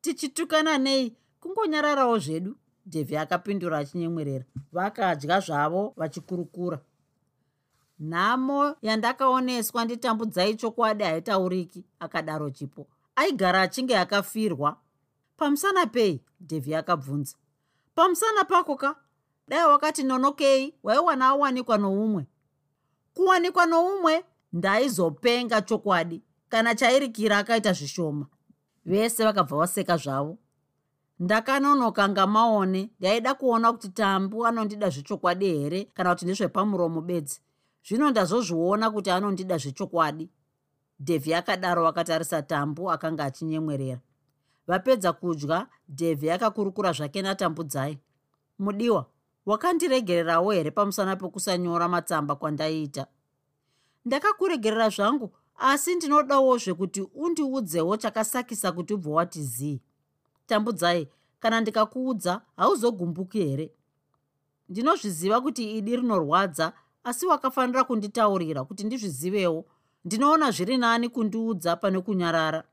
Tichitukana 0.00 0.78
nei? 0.78 1.16
Kungonyararawo 1.40 2.18
zvedu. 2.18 2.56
Dhevhi 2.86 3.16
akapindura 3.16 3.78
achinyemwerera. 3.78 4.44
Vakadya 4.72 5.40
zvavo 5.40 5.94
vachikurukura 5.96 6.80
nhamo 8.04 8.76
yandakaoneswa 8.82 9.84
nditambudzai 9.84 10.54
chokwadi 10.54 11.04
haitauriki 11.04 11.84
akadaro 11.98 12.50
chipo. 12.50 12.86
Aigara 13.16 13.62
achinge 13.62 13.98
akafirwa. 13.98 14.76
Pamusana 15.36 15.86
pei? 15.86 16.22
Dhevhi 16.40 16.74
akabvunza. 16.74 17.36
Pamusana 17.94 18.44
pako 18.44 18.76
ka? 18.76 18.96
Dai 19.48 19.68
wakati 19.68 20.02
nonokei 20.02 20.74
waiwana 20.82 21.26
awanikwa 21.26 21.78
noumwe. 21.78 22.26
Kuwanikwa 23.14 23.66
noumwe 23.66 24.24
ndaizopenga 24.52 25.62
chokwadi 25.62 26.22
kana 26.48 26.74
chairikira 26.74 27.38
akaita 27.38 27.72
zvishoma. 27.72 28.26
Vese 28.84 29.24
vakabva 29.24 29.56
vaseka 29.56 29.96
zvavo. 29.96 30.38
Ndakanonoka 31.18 32.08
ngamaone 32.08 32.90
ndaida 33.00 33.34
kuona 33.34 33.72
kuti 33.72 33.88
tambu 33.88 34.46
anondida 34.46 34.90
zvechokwadi 34.90 35.58
here 35.58 35.84
kana 35.84 36.10
kuti 36.10 36.24
ndezvepamuromo 36.24 37.00
bedzi 37.00 37.40
zvino 37.88 38.10
ndazozviona 38.10 38.90
kuti 38.90 39.10
anondida 39.10 39.58
zvechokwadi. 39.58 40.30
Dhevhi 41.00 41.34
akadaro 41.34 41.88
akatarisa 41.88 42.42
tambu 42.42 42.90
akanga 42.90 43.24
achinyemwerera. 43.24 44.00
Vapedza 44.66 45.12
kudya 45.12 45.66
dhevhi 45.88 46.30
akakurukura 46.30 46.92
zvake 46.92 47.22
natambudzai 47.22 47.98
mudiwa 48.58 49.06
wakandiregererawo 49.46 50.52
here 50.52 50.70
pamusana 50.70 51.16
pekusanyora 51.16 51.88
matsamba 51.88 52.36
kwandaiita 52.36 53.06
ndakakuregerera 54.04 54.88
zvangu 54.88 55.30
asi 55.56 55.94
ndinodawo 55.94 56.58
zvekuti 56.58 57.02
undiudzewo 57.14 57.96
chakasakisa 57.96 58.72
kuti 58.72 58.94
ubve 58.94 59.10
wati 59.10 59.42
zii. 59.42 59.80
Tambudzai 60.46 61.08
kana 61.40 61.60
ndikakuudza 61.60 62.42
hauzogumbuki 62.56 63.38
here? 63.38 63.72
Ndinozviziva 64.68 65.40
kuti 65.40 65.78
idi 65.78 65.96
rinorwadza 65.96 66.72
asi 67.04 67.26
wakafanira 67.26 67.84
kunditaurira 67.84 68.64
kuti 68.64 68.84
ndizvizivewo. 68.84 69.64
Ndinoona 70.04 70.50
zviri 70.50 70.76
nani 70.76 71.08
kundiudza 71.08 71.76
pane 71.76 72.00
kunyarara. 72.00 72.64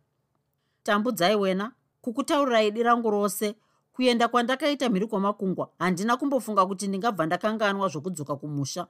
Tambudzai 0.83 1.35
wena 1.35 1.71
kukutaurira 2.01 2.63
idi 2.63 2.83
rangu 2.83 3.09
rose. 3.11 3.55
Kuenda 3.93 4.27
kwandakaita 4.27 4.89
mhiri 4.89 5.07
kwamakungwa 5.07 5.69
handina 5.79 6.17
kumbofunga 6.17 6.65
kuti 6.65 6.87
ndingabva 6.87 7.25
ndakanganwa 7.25 7.87
zvokudzoka 7.87 8.35
kumusha. 8.35 8.87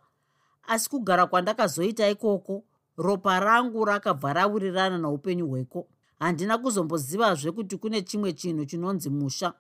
Asi 0.67 0.89
kugara 0.89 1.25
kwandakazoita 1.25 2.10
ikoko 2.10 2.63
ropa 2.97 3.39
rangu 3.39 3.86
rakabva 3.86 4.34
rawirirana 4.34 4.97
naupenyu 4.97 5.47
hweko. 5.47 5.88
Handina 6.19 6.58
kuzombozivazve 6.58 7.51
kuti 7.51 7.77
kune 7.77 8.01
chimwe 8.01 8.34
chinhu 8.34 8.65
chinonzi 8.65 9.10
musha. 9.10 9.54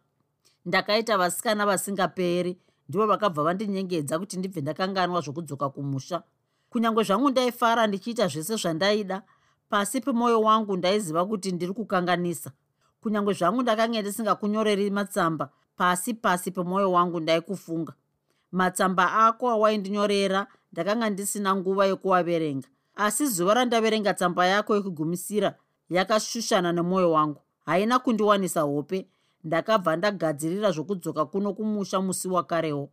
Ndakaita 0.65 1.17
vasikana 1.17 1.65
vasingaperi 1.65 2.57
ndivo 2.91 3.07
vakabva 3.07 3.43
vandinyengedza 3.43 4.19
kuti 4.19 4.37
ndibve 4.37 4.61
ndakanganwa 4.61 5.21
zvokudzoka 5.21 5.69
kumusha. 5.69 6.23
Kunyange 6.69 7.03
zvangu 7.03 7.29
ndaifara 7.29 7.87
ndichiita 7.87 8.27
zvese 8.27 8.55
zvandaida 8.55 9.23
pasi 9.69 10.01
pemwoyo 10.01 10.41
wangu 10.41 10.77
ndaiziva 10.77 11.25
kuti 11.25 11.51
ndiri 11.51 11.73
kukanganisa. 11.73 12.51
Kunyange 13.01 13.33
zvangu 13.33 13.61
ndakanga 13.61 14.01
ndisingakunyoreri 14.01 14.89
matsamba 14.89 15.49
pasi 15.77 16.13
pasi 16.13 16.51
pemwoyo 16.51 16.91
wangu 16.91 17.19
ndaikufunga. 17.19 17.93
Matsamba 18.51 19.25
ako 19.25 19.49
awaindinyorera 19.49 20.47
ndakanga 20.71 21.09
ndisina 21.09 21.55
nguva 21.55 21.85
yekuaverenga 21.85 22.67
asi 22.95 23.27
zuva 23.27 23.53
randaverenga 23.53 24.13
tsamba 24.13 24.45
yako 24.45 24.75
yekugumisira 24.75 25.55
yakashushana 25.89 26.71
nemwoyo 26.71 27.11
wangu. 27.11 27.41
Haina 27.65 27.99
kundiwanisa 27.99 28.61
hope 28.61 29.07
ndakabva 29.43 29.95
ndagadzirira 29.95 30.71
zvokudzoka 30.71 31.25
kuno 31.25 31.53
kumusha 31.53 32.01
musi 32.01 32.27
wakarewo. 32.27 32.89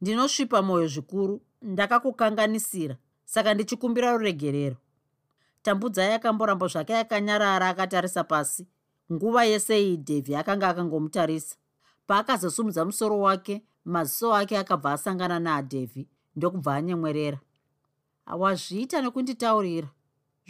Ndinosvipa 0.00 0.62
mwoyo 0.62 0.88
zvikuru 0.88 1.40
ndakakukanganisira 1.62 2.96
saka 3.24 3.54
ndichikumbira 3.54 4.12
ruregerero. 4.12 4.76
Tambudzai 5.62 6.12
akamboramba 6.12 6.66
zvake 6.66 6.92
yakanyarara 6.92 7.68
akatarisa 7.68 8.24
pasi. 8.24 8.66
Nguva 9.12 9.44
yese 9.44 9.82
iyi 9.82 9.96
dhevhi 9.96 10.36
akanga 10.36 10.68
akangomutarisa. 10.68 11.56
Paakazosumudza 12.06 12.84
musoro 12.84 13.20
wake 13.20 13.64
maziso 13.84 14.34
ake 14.34 14.58
akabva 14.58 14.92
asangana 14.92 15.38
naadhevhi 15.40 16.08
ndokubva 16.36 16.74
anyemwerera. 16.74 17.40
Wazviita 18.26 19.02
nekunditaurira 19.02 19.88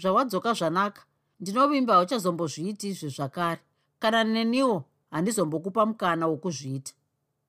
zvawadzoka 0.01 0.53
zvanaka. 0.53 1.03
Ndinovimba 1.40 1.94
hauchazombozviiti 1.94 2.88
izvi 2.88 3.09
zvakare. 3.09 3.61
Kana 3.99 4.25
neniwo 4.25 4.85
handizombokupa 5.14 5.87
mukana 5.87 6.27
wokuzviita. 6.27 6.92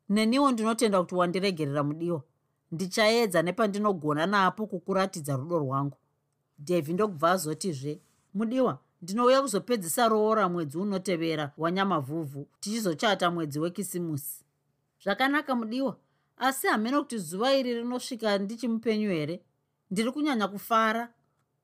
Neniwo 0.09 0.51
ndinotenda 0.51 0.99
kuti 1.01 1.15
wandiregerera 1.15 1.83
mudiwa 1.83 2.21
ndichaedza 2.71 3.41
nepandinogona 3.41 4.25
napo 4.25 4.67
kukuratidza 4.67 5.35
rudo 5.35 5.59
rwangu. 5.59 5.97
Dhevhi 6.59 6.93
ndokubva 6.93 7.31
azotizve 7.31 8.01
mudiwa 8.33 8.79
ndinouya 9.01 9.41
kuzopedzisa 9.41 10.07
roora 10.09 10.49
mwedzi 10.49 10.77
unotevera 10.77 11.51
wanyamavhuvhu 11.57 12.47
tichizochata 12.59 13.31
mwedzi 13.31 13.59
wekisimusi. 13.59 14.45
Zvakanaka 15.03 15.55
mudiwa 15.55 15.97
asi 16.37 16.67
hamene 16.67 16.97
kuti 16.97 17.17
zuva 17.17 17.53
iri 17.53 17.73
rinosvika 17.73 18.37
ndichimupenyu 18.37 19.09
here? 19.09 19.41
Ndiri 19.91 20.11
kunyanya 20.11 20.47
kufara? 20.47 21.13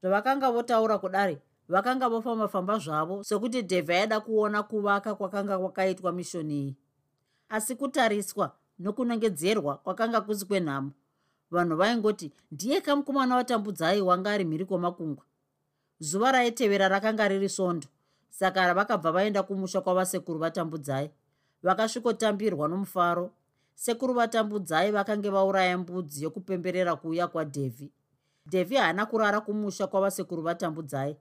Zvavakanga 0.02 0.52
votaura 0.52 0.98
kudare 0.98 1.42
vakanga 1.72 2.10
vofamba-famba 2.10 2.78
zvavo 2.78 3.24
sekuti 3.24 3.62
dhevhi 3.62 3.94
aida 3.94 4.20
kuona 4.20 4.64
kuvaka 4.64 5.16
kwakanga 5.16 5.58
kwakaitwa 5.60 6.12
mishoni 6.12 6.60
iyi. 6.62 6.76
Asi 7.50 7.76
kutariswa 7.76 8.52
nokunongedzerwa 8.80 9.78
kwakanga 9.78 10.22
kusi 10.22 10.46
kwenhamo 10.46 10.92
vanhu 11.52 11.76
vaingoti 11.76 12.32
ndiye 12.52 12.82
kamukomana 12.82 13.36
watambudzai 13.36 14.02
wanga 14.02 14.32
ari 14.32 14.46
mhiri 14.46 14.66
kwomakungwa 14.66 15.24
zuva 16.00 16.32
raitevera 16.32 16.88
rakanga 16.88 17.28
riri 17.28 17.50
svondo 17.50 17.88
saka 18.30 18.74
vakabva 18.74 19.12
vaenda 19.12 19.44
kumusha 19.44 19.82
kwavasekuru 19.82 20.40
vatambudzai 20.40 21.12
vakasvikotambirwa 21.64 22.68
nomufaro. 22.68 23.32
Sekuru 23.76 24.14
vatambudzai 24.14 24.92
vakange 24.92 25.30
vauraya 25.30 25.78
mbudzi 25.78 26.24
yokupemberera 26.24 26.96
kuuya 26.96 27.28
kwadhevhi 27.28 27.92
dhevhi 28.48 28.76
haana 28.76 29.06
kurara 29.06 29.42
kumusha 29.42 29.88
kwavasekuru 29.88 30.42
vatambudzai 30.42 31.18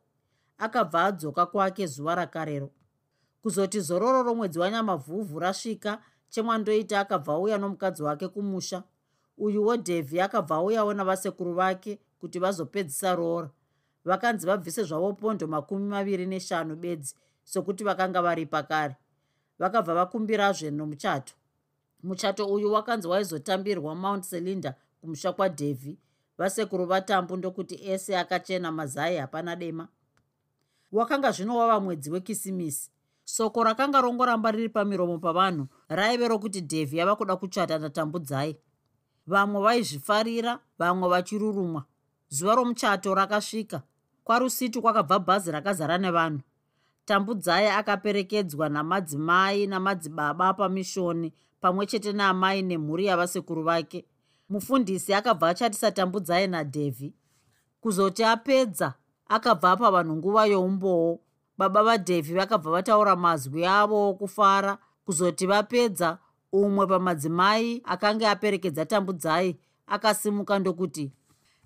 akabva 0.60 1.04
adzoka 1.04 1.46
kwake 1.46 1.86
zuva 1.86 2.14
rakarero. 2.14 2.70
Kuzoti 3.42 3.80
zororo 3.80 4.22
romwedzi 4.22 4.58
wanyamavhuvhu 4.58 5.38
rasvika 5.38 6.02
chemwandoita 6.28 7.00
akabva 7.00 7.32
auya 7.32 7.58
nomukadzi 7.58 8.02
wake 8.02 8.28
kumusha 8.28 8.82
uyuwo 9.38 9.76
dhevhi 9.76 10.20
akabva 10.20 10.54
auyawo 10.54 10.94
navasekuru 10.94 11.54
vake 11.54 11.98
kuti 12.18 12.38
vazopedzisa 12.38 13.14
roora. 13.14 13.50
Vakanzi 14.04 14.46
vabvise 14.46 14.82
zvavo 14.82 15.12
pondo 15.12 15.46
makumi 15.46 15.88
maviri 15.88 16.26
neshanu 16.26 16.76
bedzi 16.76 17.14
sokuti 17.44 17.84
vakanga 17.84 18.22
vari 18.22 18.46
pakare. 18.46 18.96
Vakabva 19.58 19.94
vakumbirazve 19.94 20.70
nomuchato. 20.70 21.34
Muchato 22.02 22.46
uyu 22.46 22.72
wakanzi 22.72 23.08
waizotambirwa 23.08 23.94
mount 23.94 24.24
selinda 24.24 24.74
kumusha 25.00 25.32
kwadhevhi 25.32 25.98
vasekuru 26.38 26.86
vatambu 26.86 27.36
ndokuti 27.36 27.90
ese 27.90 28.18
akachena 28.18 28.72
mazai 28.72 29.16
hapana 29.16 29.56
dema 29.56 29.88
wakanga 30.92 31.32
zvino 31.32 31.56
wava 31.56 31.80
mwedzi 31.80 32.10
wekisimisi. 32.10 32.90
Soko 33.24 33.64
rakanga 33.64 34.00
rongoramba 34.00 34.50
riri 34.50 34.68
pamiromo 34.68 35.18
pavanhu 35.18 35.66
raive 35.88 36.28
rokuti 36.28 36.60
dhevhi 36.60 36.96
yava 36.96 37.16
kuda 37.16 37.36
kuchata 37.36 37.78
natambudzai 37.78 38.56
vamwe 39.26 39.62
vaizvifarira 39.62 40.58
vamwe 40.78 41.08
vachirurumwa. 41.08 41.84
Zuva 42.28 42.54
romuchato 42.54 43.14
rakasvika 43.14 43.82
kwarusitu 44.24 44.82
kwakabva 44.82 45.18
bhazi 45.18 45.50
rakazara 45.50 45.98
nevanhu. 45.98 46.40
Tambudzai 47.04 47.66
akaperekedzwa 47.66 48.68
namadzimai 48.68 49.66
namadzibaba 49.66 50.54
pamishoni 50.54 51.32
pamwe 51.60 51.86
chete 51.86 52.12
naamai 52.12 52.62
nemhuri 52.62 53.06
yavasekuru 53.06 53.62
vake. 53.62 54.04
Mufundisi 54.48 55.14
akabva 55.14 55.48
achatisa 55.48 55.90
tambudzai 55.90 56.46
nadhevhi 56.46 57.14
kuzoti 57.80 58.24
apedza 58.24 58.94
akabva 59.30 59.70
apa 59.70 59.90
vanhu 59.90 60.16
nguva 60.16 60.46
youmbowo. 60.46 61.20
Baba 61.58 61.82
vadhevhi 61.82 62.34
vakabva 62.34 62.70
vataura 62.70 63.16
mazwi 63.16 63.66
avo 63.66 64.08
okufara 64.10 64.78
kuzoti 65.04 65.46
vapedza. 65.46 66.18
Umwe 66.52 66.86
pamadzimai 66.86 67.82
akanga 67.84 68.30
aperekedza 68.30 68.86
tambudzai 68.86 69.56
akasimuka 69.86 70.58
ndokuti 70.58 71.12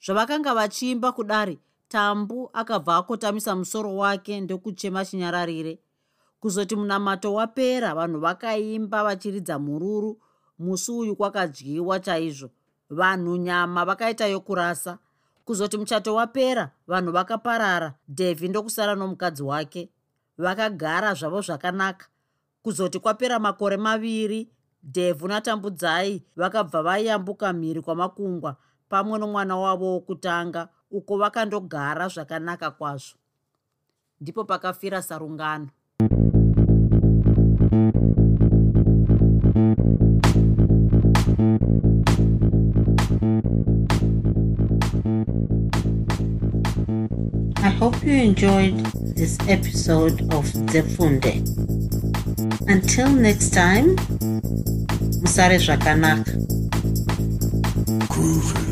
Zvavakanga 0.00 0.54
vachiimba 0.54 1.12
kudari 1.12 1.58
tambu 1.88 2.50
akabva 2.52 2.96
akotamisa 2.96 3.56
musoro 3.56 3.96
wake 3.96 4.40
ndokuchema 4.40 5.04
chinyararire 5.04 5.78
kuzoti 6.44 6.76
munamato 6.76 7.34
wapera 7.34 7.94
vanhu 7.94 8.20
vakaimba 8.20 9.04
vachiridza 9.04 9.58
mururu 9.58 10.20
musi 10.58 10.92
uyu 10.92 11.16
kwakadyiwa 11.16 12.00
chaizvo. 12.00 12.50
Vanhu 12.90 13.36
nyama 13.36 13.84
vakaita 13.84 14.26
yokurasa. 14.26 14.98
Kuzoti 15.44 15.76
muchato 15.76 16.14
wapera 16.14 16.70
vanhu 16.86 17.12
vakaparara. 17.12 17.94
Dhevhi 18.08 18.48
ndokusara 18.48 18.94
nomukadzi 18.94 19.42
wake. 19.42 19.90
Vakagara 20.38 21.14
zvavo 21.14 21.40
zvakanaka. 21.40 22.06
Kuzoti 22.62 22.98
kwapera 22.98 23.38
makore 23.38 23.76
maviri 23.76 24.48
dhevhu 24.82 25.28
natambudzai 25.28 26.22
vakabva 26.36 26.82
vaiyambuka 26.82 27.52
mhiri 27.52 27.80
kwamakungwa 27.82 28.56
pamwe 28.88 29.18
nomwana 29.18 29.56
wavo 29.56 29.92
wokutanga 29.92 30.68
uko 30.90 31.16
vakandogara 31.16 32.08
zvakanaka 32.08 32.70
kwazvo. 32.70 33.16
Ndipo 34.20 34.44
pakafira 34.44 35.02
sarungano 35.02 35.68
I 36.00 36.06
hope 47.78 48.02
you 48.02 48.12
enjoyed 48.12 48.76
this 49.14 49.38
episode 49.48 50.22
of 50.34 50.44
Zefunde. 50.66 51.46
Until 52.68 53.10
next 53.12 53.50
time, 53.54 53.94
Musare 55.22 55.58
Zvakanaka. 55.60 56.32
Groovy, 58.08 58.64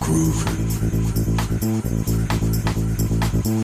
groovy. 0.00 0.61